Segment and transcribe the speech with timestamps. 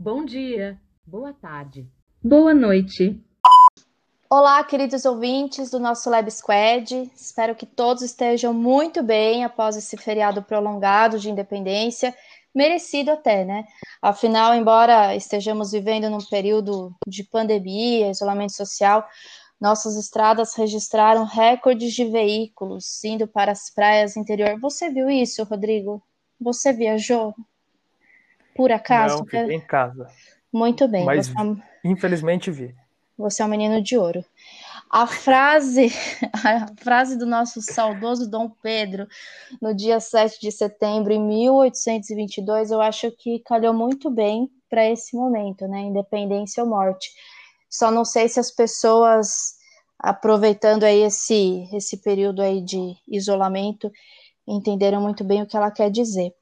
[0.00, 1.84] Bom dia, boa tarde,
[2.22, 3.20] boa noite.
[4.30, 7.10] Olá, queridos ouvintes do nosso Lab Squad.
[7.16, 12.14] Espero que todos estejam muito bem após esse feriado prolongado de independência,
[12.54, 13.64] merecido até, né?
[14.00, 19.04] Afinal, embora estejamos vivendo num período de pandemia, isolamento social,
[19.60, 24.60] nossas estradas registraram recordes de veículos indo para as praias interior.
[24.60, 26.00] Você viu isso, Rodrigo?
[26.40, 27.34] Você viajou?
[28.58, 29.18] Por acaso?
[29.18, 30.08] Não, fiquei em casa.
[30.52, 31.04] Muito bem.
[31.04, 31.62] Mas você...
[31.84, 32.74] infelizmente vi.
[33.16, 34.24] Você é um menino de ouro.
[34.90, 35.92] A frase,
[36.44, 39.06] a frase do nosso saudoso Dom Pedro,
[39.62, 45.14] no dia 7 de setembro de 1822, eu acho que calhou muito bem para esse
[45.16, 45.82] momento, né?
[45.82, 47.10] Independência ou morte.
[47.70, 49.54] Só não sei se as pessoas,
[50.00, 53.88] aproveitando aí esse, esse período aí de isolamento,
[54.48, 56.34] entenderam muito bem o que ela quer dizer.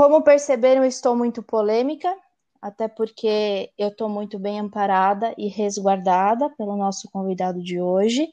[0.00, 2.10] Como perceberam, estou muito polêmica,
[2.62, 8.26] até porque eu estou muito bem amparada e resguardada pelo nosso convidado de hoje.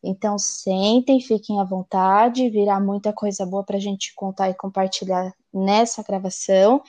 [0.00, 5.34] Então, sentem, fiquem à vontade, virá muita coisa boa para a gente contar e compartilhar
[5.52, 6.80] nessa gravação.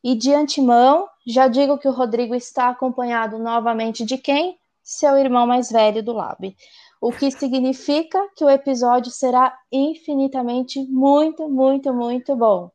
[0.00, 4.60] E de antemão, já digo que o Rodrigo está acompanhado novamente de quem?
[4.80, 6.54] Seu irmão mais velho do Lab.
[7.00, 12.70] O que significa que o episódio será infinitamente muito, muito, muito bom.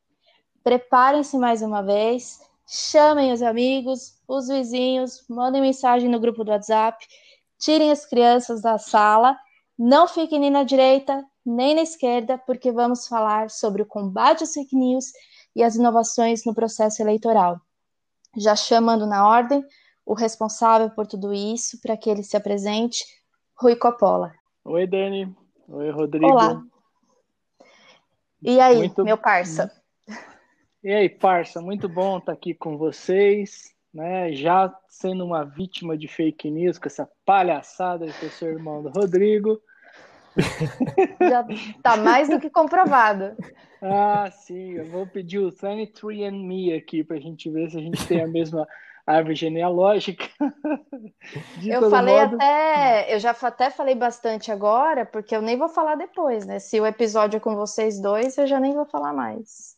[0.67, 7.07] Preparem-se mais uma vez, chamem os amigos, os vizinhos, mandem mensagem no grupo do WhatsApp,
[7.57, 9.37] tirem as crianças da sala,
[9.79, 14.53] não fiquem nem na direita nem na esquerda, porque vamos falar sobre o combate às
[14.53, 15.05] fake news
[15.55, 17.61] e as inovações no processo eleitoral.
[18.35, 19.63] Já chamando na ordem
[20.05, 23.05] o responsável por tudo isso, para que ele se apresente,
[23.55, 24.33] Rui Coppola.
[24.65, 25.33] Oi, Dani.
[25.69, 26.29] Oi, Rodrigo.
[26.29, 26.61] Olá.
[28.41, 29.05] E aí, Muito...
[29.05, 29.71] meu parça?
[30.87, 34.31] E aí, parça, muito bom estar aqui com vocês, né?
[34.31, 39.59] Já sendo uma vítima de fake news com essa palhaçada é seu irmão do Rodrigo.
[41.19, 43.35] Já está mais do que comprovado.
[43.81, 48.07] Ah, sim, eu vou pedir o 23andMe aqui para a gente ver se a gente
[48.07, 48.65] tem a mesma
[49.05, 50.23] árvore genealógica.
[51.67, 52.35] eu falei modo...
[52.35, 56.59] até, eu já até falei bastante agora, porque eu nem vou falar depois, né?
[56.59, 59.76] Se o episódio é com vocês dois, eu já nem vou falar mais.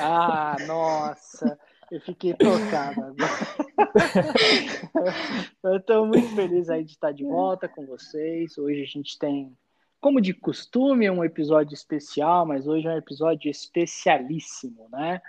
[0.00, 1.58] Ah, nossa,
[1.90, 3.14] eu fiquei tocado agora.
[5.64, 8.56] eu estou muito feliz aí de estar de volta com vocês.
[8.58, 9.56] Hoje a gente tem,
[10.00, 15.20] como de costume, um episódio especial, mas hoje é um episódio especialíssimo, né?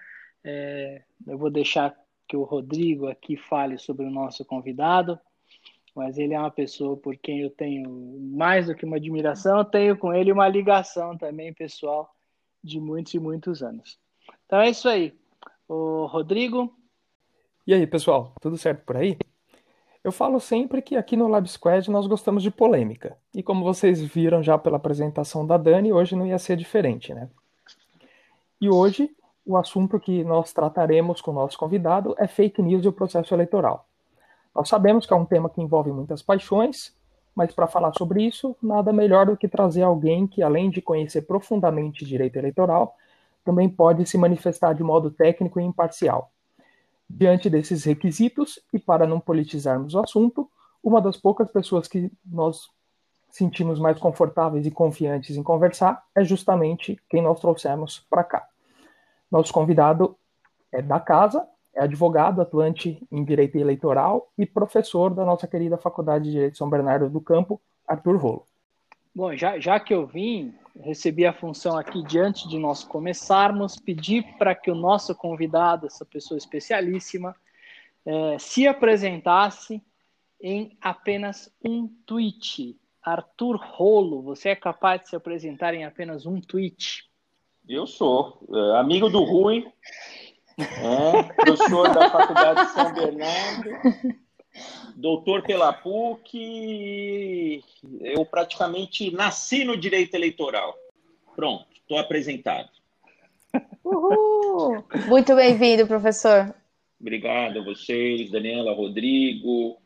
[0.43, 1.95] É, eu vou deixar
[2.27, 5.19] que o Rodrigo aqui fale sobre o nosso convidado,
[5.95, 7.89] mas ele é uma pessoa por quem eu tenho
[8.33, 12.09] mais do que uma admiração, tenho com ele uma ligação também pessoal
[12.63, 13.99] de muitos e muitos anos.
[14.51, 15.17] Então é isso aí.
[15.65, 16.75] O Rodrigo.
[17.65, 19.17] E aí, pessoal, tudo certo por aí?
[20.03, 23.17] Eu falo sempre que aqui no Lab Squad nós gostamos de polêmica.
[23.33, 27.29] E como vocês viram já pela apresentação da Dani, hoje não ia ser diferente, né?
[28.59, 29.09] E hoje
[29.45, 33.33] o assunto que nós trataremos com o nosso convidado é fake news e o processo
[33.33, 33.87] eleitoral.
[34.53, 36.93] Nós sabemos que é um tema que envolve muitas paixões,
[37.33, 41.21] mas para falar sobre isso, nada melhor do que trazer alguém que, além de conhecer
[41.21, 42.97] profundamente direito eleitoral,
[43.43, 46.31] também pode se manifestar de modo técnico e imparcial.
[47.09, 50.49] Diante desses requisitos, e para não politizarmos o assunto,
[50.83, 52.69] uma das poucas pessoas que nós
[53.29, 58.47] sentimos mais confortáveis e confiantes em conversar é justamente quem nós trouxemos para cá.
[59.31, 60.17] Nosso convidado
[60.71, 66.25] é da casa, é advogado, atuante em direito eleitoral e professor da nossa querida Faculdade
[66.25, 68.50] de Direito São Bernardo do Campo, Arthur Rolo.
[69.13, 74.23] Bom, já, já que eu vim, recebi a função aqui diante de nós começarmos, pedir
[74.37, 77.35] para que o nosso convidado, essa pessoa especialíssima,
[78.05, 79.83] é, se apresentasse
[80.41, 82.79] em apenas um tweet.
[83.03, 87.03] Arthur Rolo, você é capaz de se apresentar em apenas um tweet?
[87.67, 88.39] Eu sou.
[88.49, 89.67] É, amigo do Rui,
[90.57, 93.69] é, professor da Faculdade de São Bernardo
[94.95, 97.63] doutor pela PUC,
[98.01, 100.77] eu praticamente nasci no direito eleitoral.
[101.35, 102.69] Pronto, estou apresentado.
[103.83, 104.83] Uhul!
[105.07, 106.53] Muito bem-vindo, professor.
[106.99, 109.77] Obrigado a vocês, Daniela, Rodrigo,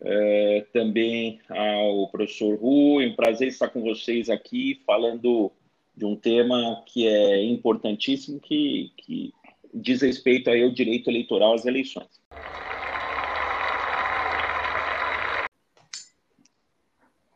[0.00, 3.06] é, também ao professor Rui.
[3.06, 5.50] Um prazer estar com vocês aqui falando
[5.96, 9.32] de um tema que é importantíssimo, que, que
[9.72, 12.20] diz respeito ao direito eleitoral às eleições.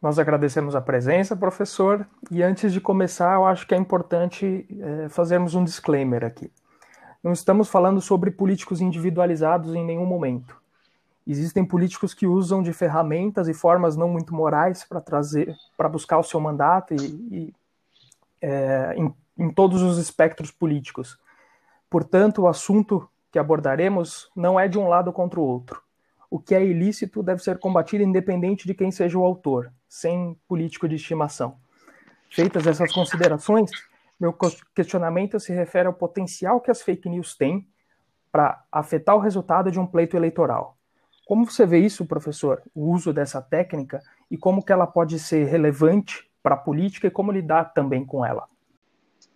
[0.02, 5.08] Nós agradecemos a presença, professor, e antes de começar, eu acho que é importante é,
[5.08, 6.50] fazermos um disclaimer aqui.
[7.22, 10.60] Não estamos falando sobre políticos individualizados em nenhum momento.
[11.25, 16.19] Existem políticos que usam de ferramentas e formas não muito morais para trazer, para buscar
[16.19, 17.54] o seu mandato e, e
[18.40, 21.16] é, em, em todos os espectros políticos.
[21.88, 25.81] Portanto, o assunto que abordaremos não é de um lado contra o outro.
[26.32, 30.88] O que é ilícito deve ser combatido independente de quem seja o autor, sem político
[30.88, 31.58] de estimação.
[32.31, 33.70] Feitas essas considerações,
[34.19, 34.34] meu
[34.75, 37.69] questionamento se refere ao potencial que as fake news têm
[38.32, 40.79] para afetar o resultado de um pleito eleitoral.
[41.26, 44.00] Como você vê isso, professor, o uso dessa técnica
[44.31, 48.25] e como que ela pode ser relevante para a política e como lidar também com
[48.25, 48.49] ela?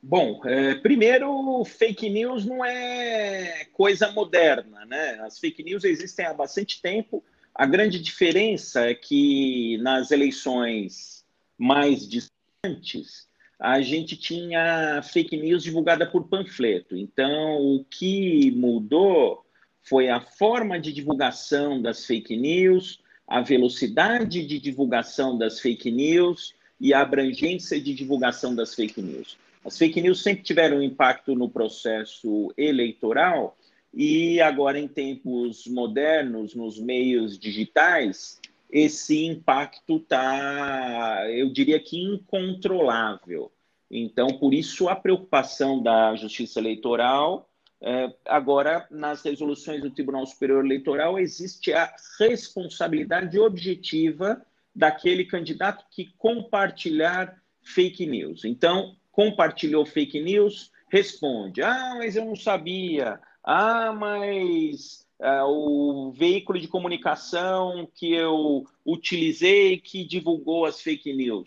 [0.09, 5.19] Bom, é, primeiro, fake news não é coisa moderna, né?
[5.23, 7.25] As fake news existem há bastante tempo.
[7.53, 11.25] A grande diferença é que nas eleições
[11.59, 13.27] mais distantes,
[13.59, 16.97] a gente tinha fake news divulgada por panfleto.
[16.97, 19.45] Então, o que mudou
[19.83, 26.55] foi a forma de divulgação das fake news, a velocidade de divulgação das fake news
[26.81, 29.37] e a abrangência de divulgação das fake news.
[29.65, 33.57] As fake news sempre tiveram impacto no processo eleitoral
[33.93, 38.41] e agora, em tempos modernos, nos meios digitais,
[38.71, 43.51] esse impacto está, eu diria que incontrolável.
[43.91, 47.49] Então, por isso, a preocupação da Justiça Eleitoral
[47.81, 54.45] é, agora, nas resoluções do Tribunal Superior Eleitoral, existe a responsabilidade objetiva
[54.77, 58.45] daquele candidato que compartilhar fake news.
[58.45, 63.19] Então, compartilhou fake news, responde: Ah, mas eu não sabia.
[63.43, 71.45] Ah, mas uh, o veículo de comunicação que eu utilizei que divulgou as fake news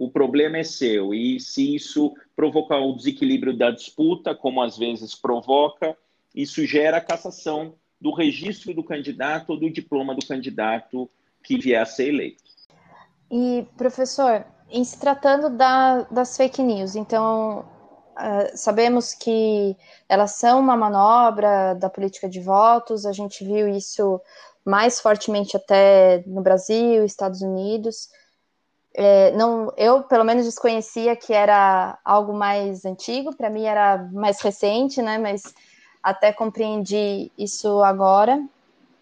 [0.00, 1.12] o problema é seu.
[1.12, 5.94] E se isso provocar o desequilíbrio da disputa, como às vezes provoca,
[6.34, 11.10] isso gera a cassação do registro do candidato ou do diploma do candidato
[11.44, 12.42] que vier a ser eleito.
[13.30, 17.64] E, professor, em se tratando da, das fake news, então,
[18.16, 19.76] uh, sabemos que
[20.08, 24.20] elas são uma manobra da política de votos, a gente viu isso
[24.64, 28.08] mais fortemente até no Brasil, Estados Unidos.
[28.92, 34.40] É, não, eu pelo menos desconhecia que era algo mais antigo, para mim era mais
[34.40, 35.16] recente, né?
[35.16, 35.42] Mas
[36.02, 38.42] até compreendi isso agora.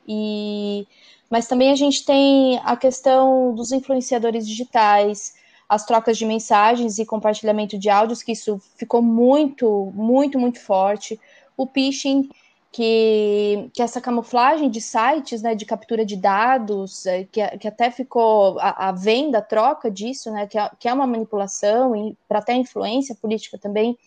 [0.06, 0.86] E,
[1.30, 5.34] mas também a gente tem a questão dos influenciadores digitais,
[5.68, 11.20] as trocas de mensagens e compartilhamento de áudios, que isso ficou muito, muito, muito forte.
[11.56, 12.30] O phishing,
[12.72, 17.90] que, que essa camuflagem de sites, né, de captura de dados, é, que, que até
[17.90, 21.92] ficou a, a venda, a troca disso, né, que é, que é uma manipulação
[22.26, 23.98] para até influência política também.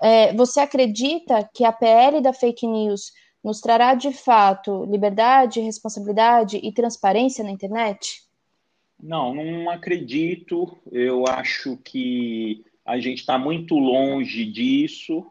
[0.00, 3.12] É, você acredita que a PL da fake news
[3.48, 8.22] nos trará de fato liberdade, responsabilidade e transparência na internet?
[9.00, 10.76] Não, não acredito.
[10.92, 15.26] Eu acho que a gente está muito longe disso.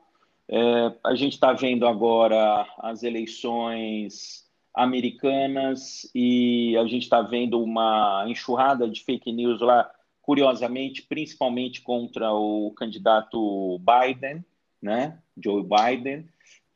[0.50, 8.25] É, a gente está vendo agora as eleições americanas e a gente está vendo uma
[8.28, 9.92] enxurrada de fake news lá,
[10.24, 14.44] curiosamente, principalmente contra o candidato Biden,
[14.81, 16.28] né, Joe Biden,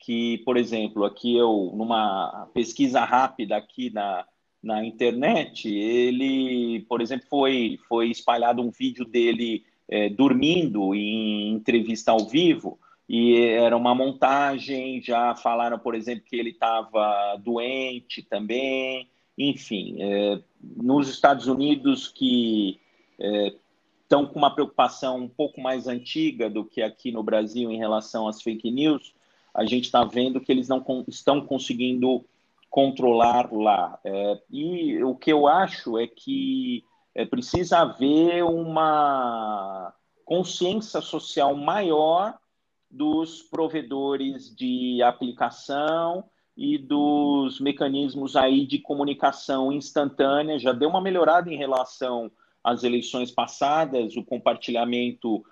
[0.02, 4.26] que, por exemplo, aqui eu, numa pesquisa rápida aqui na,
[4.62, 12.10] na internet, ele, por exemplo, foi, foi espalhado um vídeo dele é, dormindo em entrevista
[12.10, 12.78] ao vivo,
[13.08, 15.00] e era uma montagem.
[15.02, 19.08] Já falaram, por exemplo, que ele estava doente também.
[19.36, 22.80] Enfim, é, nos Estados Unidos, que
[23.18, 27.78] estão é, com uma preocupação um pouco mais antiga do que aqui no Brasil em
[27.78, 29.14] relação às fake news,
[29.54, 32.24] a gente está vendo que eles não estão conseguindo
[32.70, 33.98] controlar lá.
[34.04, 39.92] É, e o que eu acho é que é, precisa haver uma
[40.24, 42.34] consciência social maior
[42.90, 46.24] dos provedores de aplicação
[46.56, 50.58] e dos mecanismos aí de comunicação instantânea.
[50.58, 52.30] Já deu uma melhorada em relação
[52.64, 55.44] às eleições passadas, o compartilhamento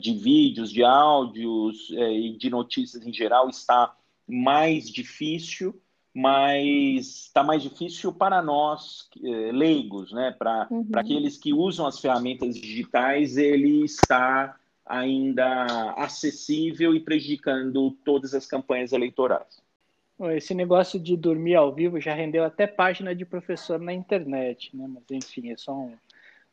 [0.00, 3.94] de vídeos, de áudios uh, e de notícias em geral está
[4.26, 5.80] mais difícil,
[6.14, 10.34] mas está mais difícil para nós uh, leigos, né?
[10.36, 10.88] Para uhum.
[10.94, 18.92] aqueles que usam as ferramentas digitais, ele está ainda acessível e prejudicando todas as campanhas
[18.92, 19.60] eleitorais.
[20.34, 24.86] Esse negócio de dormir ao vivo já rendeu até página de professor na internet, né?
[24.88, 25.92] Mas enfim, é só um,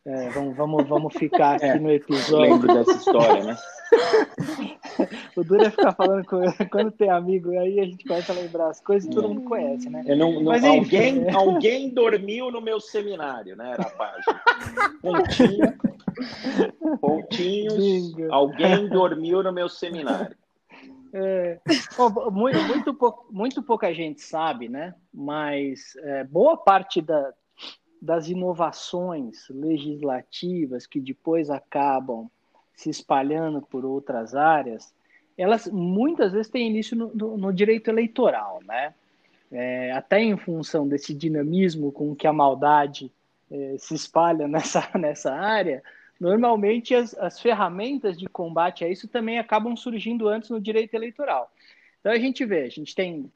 [0.06, 2.52] É, vamos, vamos, vamos ficar aqui É, no episódio.
[2.54, 3.56] Lembro dessa história, né?
[5.36, 8.68] O duro é ficar falando com, quando tem amigo, aí a gente começa a lembrar
[8.70, 10.04] as coisas e todo mundo conhece, né?
[10.06, 11.32] Eu não, não- Mas, alguém, é.
[11.34, 13.72] alguém dormiu no meu seminário, né?
[13.72, 14.42] Era a página.
[15.02, 15.74] Pontinho,
[17.02, 17.76] pontinhos.
[17.76, 18.32] Bingo.
[18.32, 20.36] Alguém dormiu no meu seminário.
[21.16, 21.60] É,
[22.32, 24.94] muito, muito, pouco, muito pouca gente sabe, né?
[25.14, 27.34] Mas é, boa parte da-
[28.04, 32.30] das inovações legislativas que depois acabam
[32.76, 34.94] se espalhando por outras áreas,
[35.38, 38.94] elas muitas vezes têm início no, no- direito eleitoral, né?
[39.50, 43.10] É, até em função desse dinamismo com que a maldade
[43.50, 45.82] é, se espalha nessa, nessa área,
[46.20, 51.50] normalmente as, as ferramentas de combate a isso também acabam surgindo antes no direito eleitoral.
[52.02, 53.32] Então a gente vê, a gente tem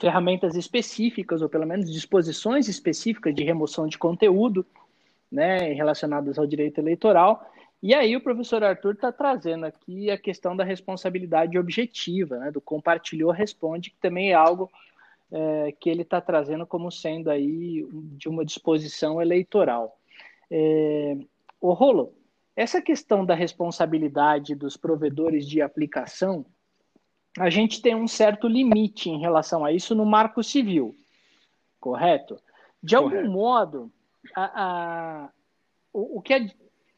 [0.00, 4.64] ferramentas específicas, ou pelo menos disposições específicas de remoção de conteúdo,
[5.30, 7.50] né, relacionadas ao direito eleitoral.
[7.82, 12.60] E aí o professor Arthur está trazendo aqui a questão da responsabilidade objetiva, né, do
[12.60, 14.70] compartilhou responde, que também é algo
[15.30, 19.98] é, que ele está trazendo como sendo aí de uma disposição eleitoral.
[20.50, 21.18] É,
[21.60, 22.14] o Rolo,
[22.56, 26.44] essa questão da responsabilidade dos provedores de aplicação,
[27.40, 30.94] a gente tem um certo limite em relação a isso no Marco Civil,
[31.80, 32.38] correto?
[32.82, 33.30] De algum Correto.
[33.30, 33.92] modo,
[34.34, 34.62] a,
[35.24, 35.30] a-
[35.92, 36.46] o, o que a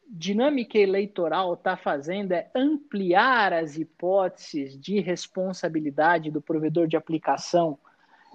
[0.09, 7.79] dinâmica eleitoral está fazendo é ampliar as hipóteses de responsabilidade do provedor de aplicação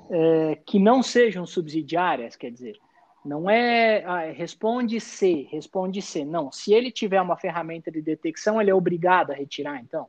[0.09, 2.79] é, que não sejam subsidiárias, quer dizer,
[3.25, 6.23] não é ah, responde C, responde C.
[6.23, 10.07] Não, se ele tiver uma ferramenta de detecção, ele é obrigado a retirar, então.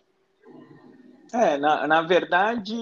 [1.32, 2.74] É, na, na verdade,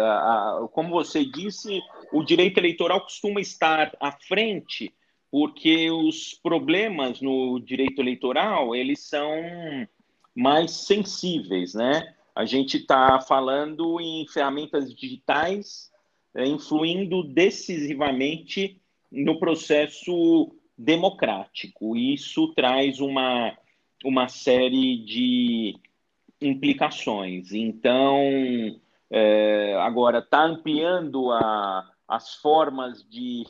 [0.00, 1.80] a- a- como você disse,
[2.12, 4.92] o direito eleitoral costuma estar à frente,
[5.30, 9.30] porque os problemas no direito eleitoral eles são
[10.34, 12.14] mais sensíveis, né?
[12.34, 15.90] A gente está falando em ferramentas digitais
[16.34, 18.80] é, influindo decisivamente
[19.10, 21.94] no processo democrático.
[21.94, 23.56] Isso traz uma,
[24.02, 25.78] uma série de
[26.42, 27.52] implicações.
[27.52, 28.18] Então,
[29.10, 33.44] é, agora está ampliando a, as formas de,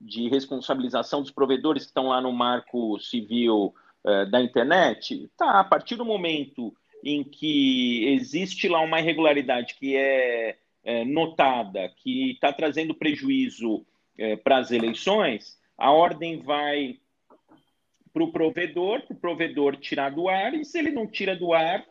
[0.00, 3.74] de responsabilização dos provedores que estão lá no marco civil
[4.04, 5.30] é, da internet.
[5.36, 11.88] Tá, a partir do momento em que existe lá uma irregularidade que é, é notada,
[11.96, 13.84] que está trazendo prejuízo
[14.18, 16.98] é, para as eleições, a ordem vai
[18.12, 21.52] para o provedor, para o provedor tirar do ar, e se ele não tira do
[21.52, 21.84] ar,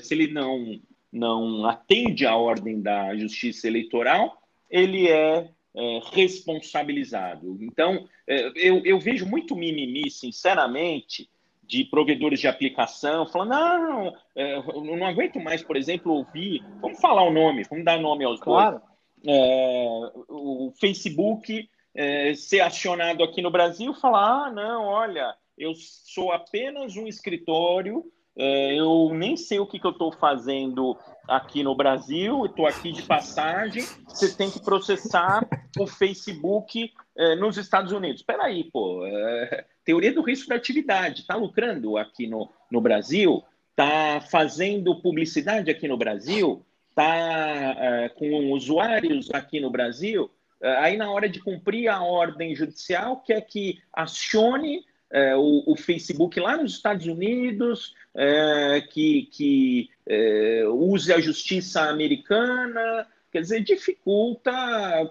[0.00, 0.80] se ele não,
[1.12, 7.56] não atende à ordem da justiça eleitoral, ele é, eh, responsabilizado.
[7.60, 11.28] Então, eh, eu, eu vejo muito mimimi, sinceramente,
[11.62, 17.22] de provedores de aplicação, falando, não, eu não aguento mais, por exemplo, ouvir, vamos falar
[17.22, 18.82] o nome, vamos dar nome aos dois, Claro.
[19.26, 25.74] é, o Facebook é, ser acionado aqui no Brasil e falar: ah, não, olha, eu
[25.76, 31.62] sou apenas um escritório, é, eu nem sei o que, que eu estou fazendo aqui
[31.62, 35.46] no Brasil, estou aqui de passagem, você tem que processar
[35.78, 38.20] o Facebook é, nos Estados Unidos.
[38.20, 43.42] Espera aí, pô, é, teoria do risco da atividade, está lucrando aqui no, no Brasil?
[43.70, 46.64] Está fazendo publicidade aqui no Brasil?
[46.90, 50.28] está com usuários aqui no Brasil,
[50.60, 55.76] eh, aí na hora de cumprir a ordem judicial, quer que acione eh, o, o
[55.76, 63.62] Facebook lá nos Estados Unidos, eh, que, que eh, use a justiça americana, quer dizer,
[63.62, 64.52] dificulta,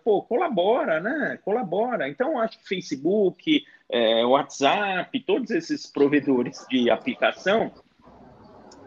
[0.03, 1.39] pô, colabora, né?
[1.45, 2.09] Colabora.
[2.09, 7.71] Então, acho que Facebook, eh, WhatsApp, todos esses provedores de aplicação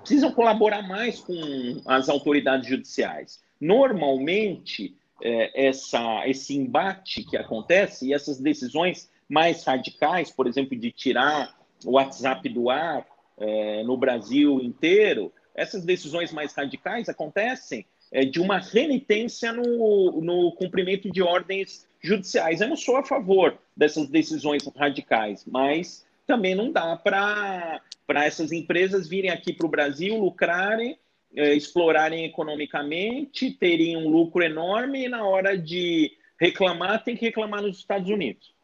[0.01, 3.41] precisam colaborar mais com as autoridades judiciais.
[3.59, 10.91] Normalmente, é, essa, esse embate que acontece e essas decisões mais radicais, por exemplo, de
[10.91, 13.07] tirar o WhatsApp do ar
[13.41, 20.53] é, no Brasil inteiro, essas decisões mais radicais acontecem é, de uma renitência no, no
[20.53, 22.61] cumprimento de ordens judiciais.
[22.61, 29.09] Eu não sou a favor dessas decisões radicais, mas também não dá para essas empresas
[29.09, 30.99] virem aqui para o Brasil, lucrarem,
[31.35, 37.63] é, explorarem economicamente, terem um lucro enorme e na hora de reclamar, tem que reclamar
[37.63, 38.55] nos Estados Unidos.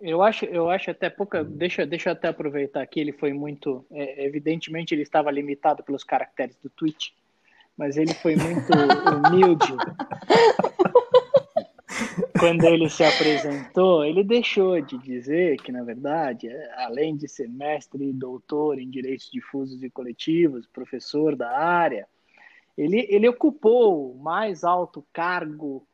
[0.00, 1.42] Eu acho, eu acho até pouca.
[1.44, 3.00] Deixa, deixa eu até aproveitar aqui.
[3.00, 3.84] Ele foi muito.
[3.90, 7.14] É, evidentemente, ele estava limitado pelos caracteres do tweet,
[7.76, 8.70] mas ele foi muito
[9.28, 9.74] humilde
[12.38, 18.04] quando ele se apresentou, ele deixou de dizer que, na verdade, além de ser mestre
[18.04, 22.06] e doutor em direitos difusos e coletivos, professor da área,
[22.76, 25.86] ele, ele ocupou o mais alto cargo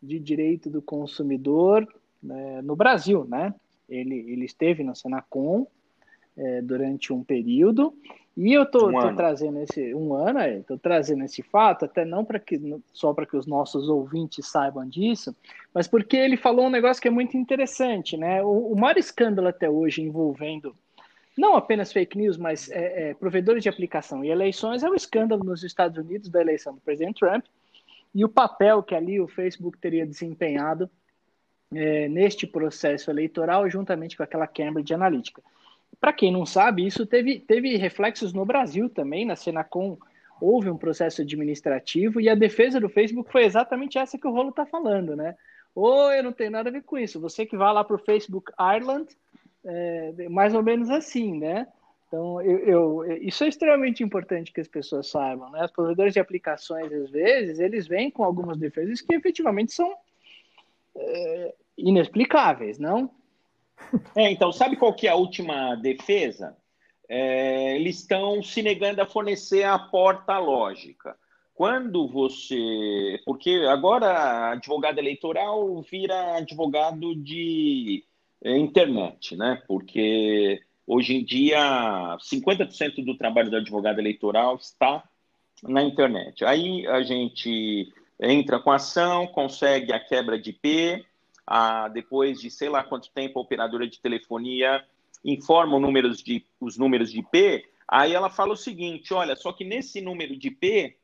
[0.00, 1.86] de direito do consumidor
[2.26, 3.54] né, no Brasil, né?
[3.88, 5.66] Ele, ele esteve na Senacom
[6.36, 7.94] é, durante um período
[8.36, 12.04] e eu tô, um tô trazendo esse um ano, é, tô trazendo esse fato até
[12.04, 12.60] não para que
[12.92, 15.34] só para que os nossos ouvintes saibam disso,
[15.72, 18.42] mas porque ele falou um negócio que é muito interessante, né?
[18.42, 20.74] O, o maior escândalo até hoje envolvendo
[21.36, 25.42] não apenas fake news, mas é, é, provedores de aplicação e eleições é o escândalo
[25.44, 27.44] nos Estados Unidos da eleição do presidente Trump
[28.14, 30.90] e o papel que ali o Facebook teria desempenhado
[31.74, 35.42] é, neste processo eleitoral juntamente com aquela Cambridge Analytica.
[36.00, 39.96] Para quem não sabe, isso teve, teve reflexos no Brasil também, na Senacom
[40.40, 44.50] houve um processo administrativo e a defesa do Facebook foi exatamente essa que o Rolo
[44.50, 45.34] está falando, né?
[45.74, 47.20] Ou eu não tenho nada a ver com isso.
[47.20, 49.08] Você que vai lá para o Facebook Ireland,
[49.64, 51.66] é, mais ou menos assim, né?
[52.06, 55.64] Então, eu, eu, isso é extremamente importante que as pessoas saibam, né?
[55.64, 59.92] Os provedores de aplicações, às vezes, eles vêm com algumas defesas que efetivamente são
[60.98, 63.10] é, inexplicáveis, não?
[64.14, 66.56] É, então, sabe qual que é a última defesa?
[67.08, 71.16] É, eles estão se negando a fornecer a porta lógica.
[71.54, 73.20] Quando você.
[73.24, 78.04] Porque agora advogado eleitoral vira advogado de
[78.42, 79.62] é, internet, né?
[79.66, 81.58] Porque hoje em dia
[82.20, 85.02] 50% do trabalho do advogado eleitoral está
[85.62, 86.44] na internet.
[86.44, 91.04] Aí a gente entra com a ação, consegue a quebra de IP,
[91.46, 94.84] a, depois de sei lá quanto tempo a operadora de telefonia
[95.24, 99.64] informa números de, os números de IP, aí ela fala o seguinte: olha, só que
[99.64, 100.96] nesse número de IP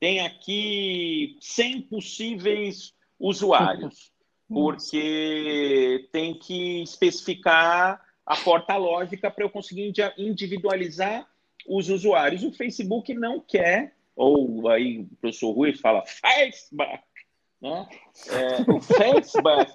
[0.00, 4.12] tem aqui 100 possíveis usuários
[4.48, 11.28] porque tem que especificar a porta lógica para eu conseguir individualizar
[11.66, 12.42] os usuários.
[12.42, 17.04] O Facebook não quer, ou aí o professor Rui fala Facebook,
[17.62, 17.88] né?
[18.28, 19.72] É, o Facebook,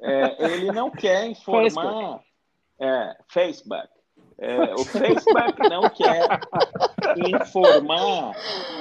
[0.00, 2.20] é, ele não quer informar.
[2.80, 3.88] É, Facebook.
[4.38, 6.40] É, o Facebook não quer
[7.16, 8.36] informar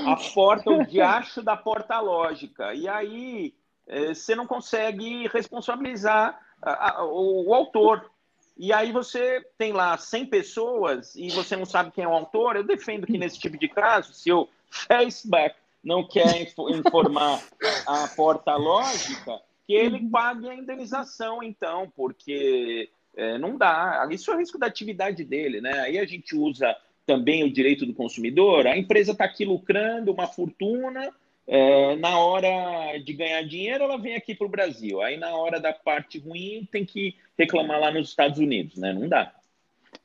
[0.06, 2.74] a porta, o diacho da porta lógica.
[2.74, 3.54] E aí
[3.88, 8.10] é, você não consegue responsabilizar a, a, o, o, autor.
[8.58, 12.56] E aí você tem lá 100 pessoas e você não sabe quem é o autor.
[12.56, 14.50] Eu defendo que nesse tipo de caso, se o
[14.88, 17.42] Facebook não quer informar
[17.86, 24.08] a porta lógica, que ele pague a indenização, então, porque é, não dá.
[24.12, 25.80] Isso é o risco da atividade dele, né?
[25.82, 28.68] Aí a gente usa também o direito do consumidor.
[28.68, 31.12] A empresa está aqui lucrando uma fortuna,
[31.48, 35.02] é, na hora de ganhar dinheiro, ela vem aqui para o Brasil.
[35.02, 38.94] Aí, na hora da parte ruim, tem que reclamar lá nos Estados Unidos, né?
[38.94, 39.34] Não dá.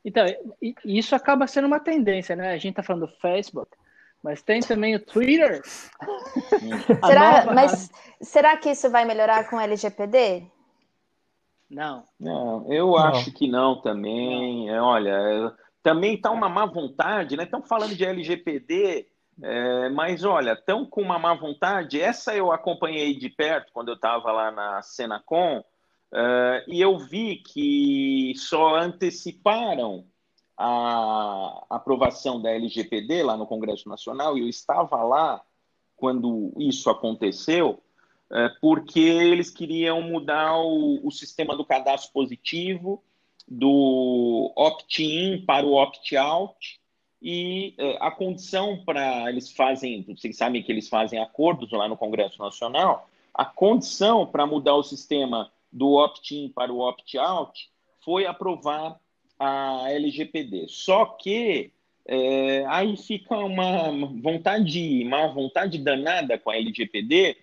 [0.04, 0.24] Então,
[0.84, 2.50] isso acaba sendo uma tendência, né?
[2.50, 3.70] A gente está falando do Facebook,
[4.22, 5.62] mas tem também o Twitter.
[7.04, 7.54] será, nova...
[7.54, 10.46] Mas será que isso vai melhorar com o LGPD?
[11.70, 12.04] Não.
[12.18, 12.96] Não, eu não.
[12.96, 14.66] acho que não também.
[14.66, 14.84] Não.
[14.84, 17.44] Olha, também está uma má vontade, né?
[17.44, 19.06] Estão falando de LGPD
[19.42, 23.94] é, mas olha, tão com uma má vontade, essa eu acompanhei de perto quando eu
[23.94, 25.64] estava lá na Senacom,
[26.12, 30.04] é, e eu vi que só anteciparam
[30.62, 35.40] a aprovação da LGPD lá no Congresso Nacional, e eu estava lá
[35.96, 37.82] quando isso aconteceu,
[38.30, 43.02] é, porque eles queriam mudar o, o sistema do cadastro positivo,
[43.48, 46.78] do opt-in para o opt-out,
[47.22, 51.96] e é, a condição para eles fazem, vocês sabem que eles fazem acordos lá no
[51.96, 57.70] Congresso Nacional, a condição para mudar o sistema do opt-in para o opt-out
[58.04, 59.00] foi aprovar
[59.40, 60.66] a LGPD.
[60.68, 61.72] Só que
[62.06, 67.36] é, aí fica uma vontade, uma vontade danada com a LGPD.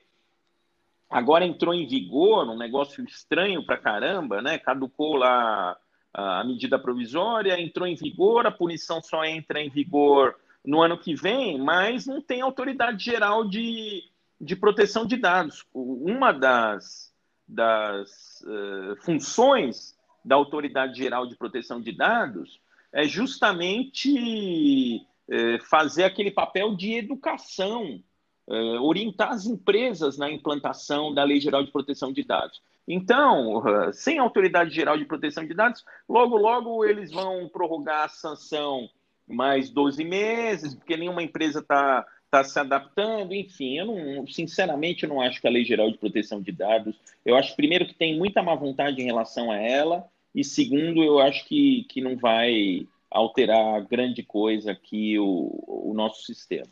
[1.09, 4.57] Agora entrou em vigor um negócio estranho para caramba, né?
[4.57, 5.77] Caducou lá
[6.17, 11.15] a medida provisória entrou em vigor, a punição só entra em vigor no ano que
[11.15, 14.03] vem, mas não tem autoridade geral de,
[14.41, 15.65] de proteção de dados.
[15.73, 17.13] Uma das,
[17.47, 19.95] das uh, funções
[20.27, 22.59] da autoridade geral de proteção de dados
[22.91, 28.03] é justamente uh, fazer aquele papel de educação,
[28.47, 32.61] uh, orientar as empresas na implantação da Lei Geral de Proteção de Dados.
[32.87, 38.89] Então, sem autoridade geral de proteção de dados, logo, logo eles vão prorrogar a sanção
[39.27, 45.21] mais 12 meses, porque nenhuma empresa está está se adaptando, enfim, eu não, sinceramente não
[45.21, 48.43] acho que a Lei Geral de Proteção de Dados, eu acho primeiro que tem muita
[48.43, 50.05] má vontade em relação a ela,
[50.37, 56.23] e segundo, eu acho que, que não vai alterar grande coisa aqui o, o nosso
[56.23, 56.67] sistema.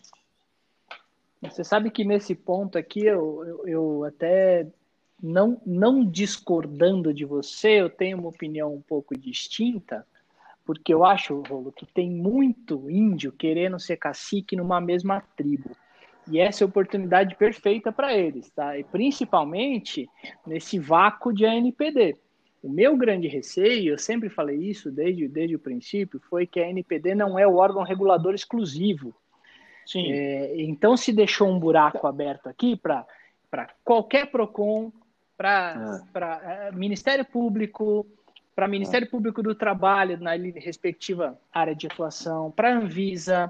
[1.41, 4.67] Você sabe que nesse ponto aqui eu, eu, eu até
[5.19, 10.05] não, não discordando de você, eu tenho uma opinião um pouco distinta,
[10.63, 15.75] porque eu acho, Rolo, que tem muito índio querendo ser cacique numa mesma tribo.
[16.29, 18.77] E essa é a oportunidade perfeita para eles, tá?
[18.77, 20.07] E principalmente
[20.45, 22.15] nesse vácuo de ANPD.
[22.65, 26.65] O meu grande receio, eu sempre falei isso desde, desde o princípio, foi que a
[26.65, 29.13] ANPD não é o órgão regulador exclusivo.
[29.85, 30.11] Sim.
[30.11, 33.05] É, então se deixou um buraco aberto aqui para
[33.83, 34.91] qualquer PROCON,
[35.37, 36.01] para
[36.43, 36.69] é.
[36.69, 36.71] é.
[36.71, 38.03] Ministério Público,
[38.55, 43.45] para Ministério Público do Trabalho, na respectiva área de atuação, para a Anvisa.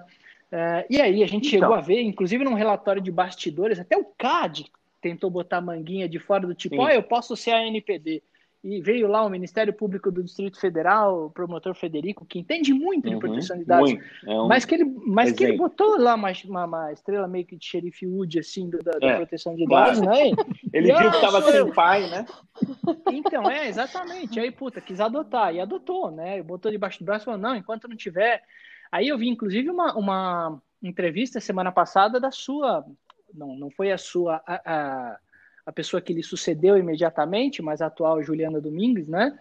[0.51, 1.61] Uh, e aí a gente então.
[1.61, 4.69] chegou a ver, inclusive num relatório de bastidores, até o CAD
[5.01, 8.21] tentou botar manguinha de fora do tipo, ó, oh, eu posso ser a NPD
[8.65, 13.07] e veio lá o Ministério Público do Distrito Federal, o promotor Federico, que entende muito
[13.07, 13.91] uhum, de proteção de dados,
[14.25, 17.45] é um mas, que ele, mas que ele botou lá uma, uma, uma, estrela meio
[17.45, 20.31] que de xerife Wood, assim, da, da é, proteção de dados, né?
[20.73, 22.25] Ele e, viu que estava sem pai, né?
[23.11, 24.39] Então, é, exatamente.
[24.39, 26.41] Aí, puta, quis adotar, e adotou, né?
[26.41, 28.41] Botou debaixo do braço e falou, não, enquanto não tiver...
[28.91, 32.83] Aí eu vi, inclusive, uma, uma entrevista semana passada da sua...
[33.31, 34.41] Não, não foi a sua...
[34.47, 35.19] A, a,
[35.65, 39.37] a pessoa que lhe sucedeu imediatamente, mas a atual Juliana Domingues, né?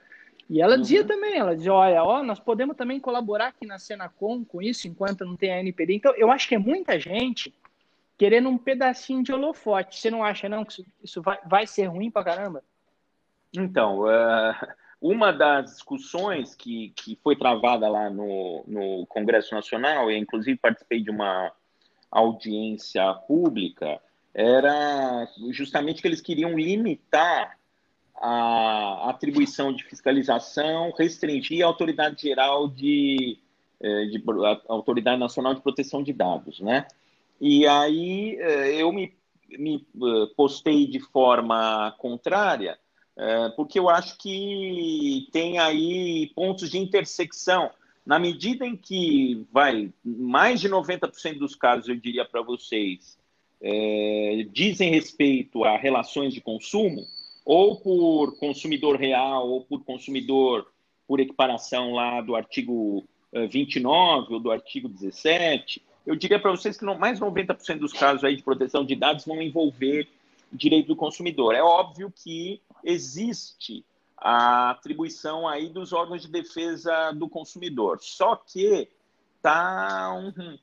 [0.48, 1.06] E ela dizia uhum.
[1.06, 5.24] também, ela dizia, olha, ó, nós podemos também colaborar aqui na Senacom com isso, enquanto
[5.24, 5.94] não tem a NPD.
[5.94, 7.52] Então, eu acho que é muita gente
[8.16, 9.98] querendo um pedacinho de holofote.
[9.98, 12.62] Você não acha, não, que isso vai, vai ser ruim pra caramba?
[13.52, 14.54] Então, uh,
[15.00, 21.02] uma das discussões que, que foi travada lá no, no Congresso Nacional, e inclusive participei
[21.02, 21.52] de uma
[22.10, 24.00] audiência pública,
[24.34, 27.56] era justamente que eles queriam limitar
[28.16, 33.38] a atribuição de fiscalização, restringir a autoridade geral de,
[33.80, 34.22] eh, de
[34.68, 36.86] autoridade nacional de proteção de dados, né?
[37.40, 39.14] E aí eh, eu me,
[39.50, 42.78] me eh, postei de forma contrária,
[43.54, 47.70] porque eu acho que tem aí pontos de intersecção.
[48.04, 53.16] Na medida em que vai mais de 90% dos casos, eu diria para vocês,
[53.66, 57.06] é, dizem respeito a relações de consumo,
[57.46, 60.70] ou por consumidor real, ou por consumidor
[61.08, 63.04] por equiparação lá do artigo
[63.50, 67.92] 29 é, ou do artigo 17, eu diria para vocês que mais de 90% dos
[67.92, 70.06] casos aí de proteção de dados vão envolver
[70.52, 71.54] direito do consumidor.
[71.54, 73.84] É óbvio que existe
[74.16, 77.98] a atribuição aí dos órgãos de defesa do consumidor.
[78.02, 78.88] Só que
[79.40, 80.58] tá um,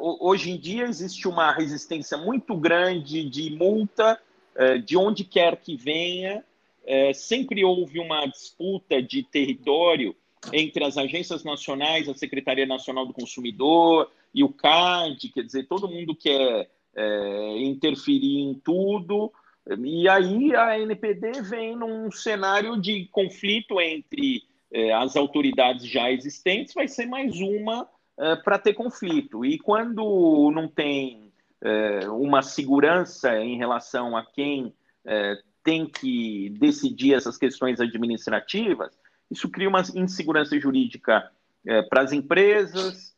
[0.00, 4.18] hoje em dia existe uma resistência muito grande de multa
[4.58, 6.44] é, de onde quer que venha.
[6.84, 10.16] É, sempre houve uma disputa de território
[10.52, 15.88] entre as agências nacionais, a Secretaria Nacional do Consumidor e o CAD, quer dizer, todo
[15.88, 16.70] mundo quer
[17.58, 19.32] interferir em tudo.
[19.84, 24.42] E aí a NPD vem num cenário de conflito entre
[24.96, 27.88] as autoridades já existentes, vai ser mais uma
[28.44, 29.44] para ter conflito.
[29.44, 37.14] E quando não tem uh, uma segurança em relação a quem uh, tem que decidir
[37.14, 38.98] essas questões administrativas,
[39.30, 41.30] isso cria uma insegurança jurídica
[41.90, 43.14] para as empresas,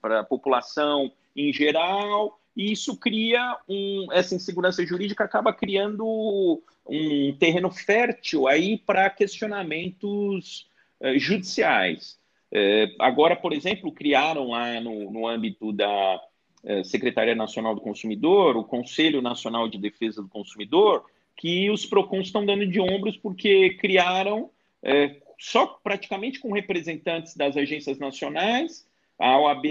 [0.00, 7.36] para a população em geral, e isso cria um, essa insegurança jurídica acaba criando um
[7.38, 10.71] terreno fértil aí para questionamentos eh,
[11.18, 12.18] judiciais.
[12.50, 16.20] Eh, agora, por exemplo, criaram lá no, no âmbito da
[16.64, 21.04] eh, Secretaria Nacional do Consumidor, o Conselho Nacional de Defesa do Consumidor,
[21.36, 24.50] que os PROCONs estão dando de ombros porque criaram
[25.38, 28.86] só praticamente com representantes das agências nacionais.
[29.18, 29.64] A OAB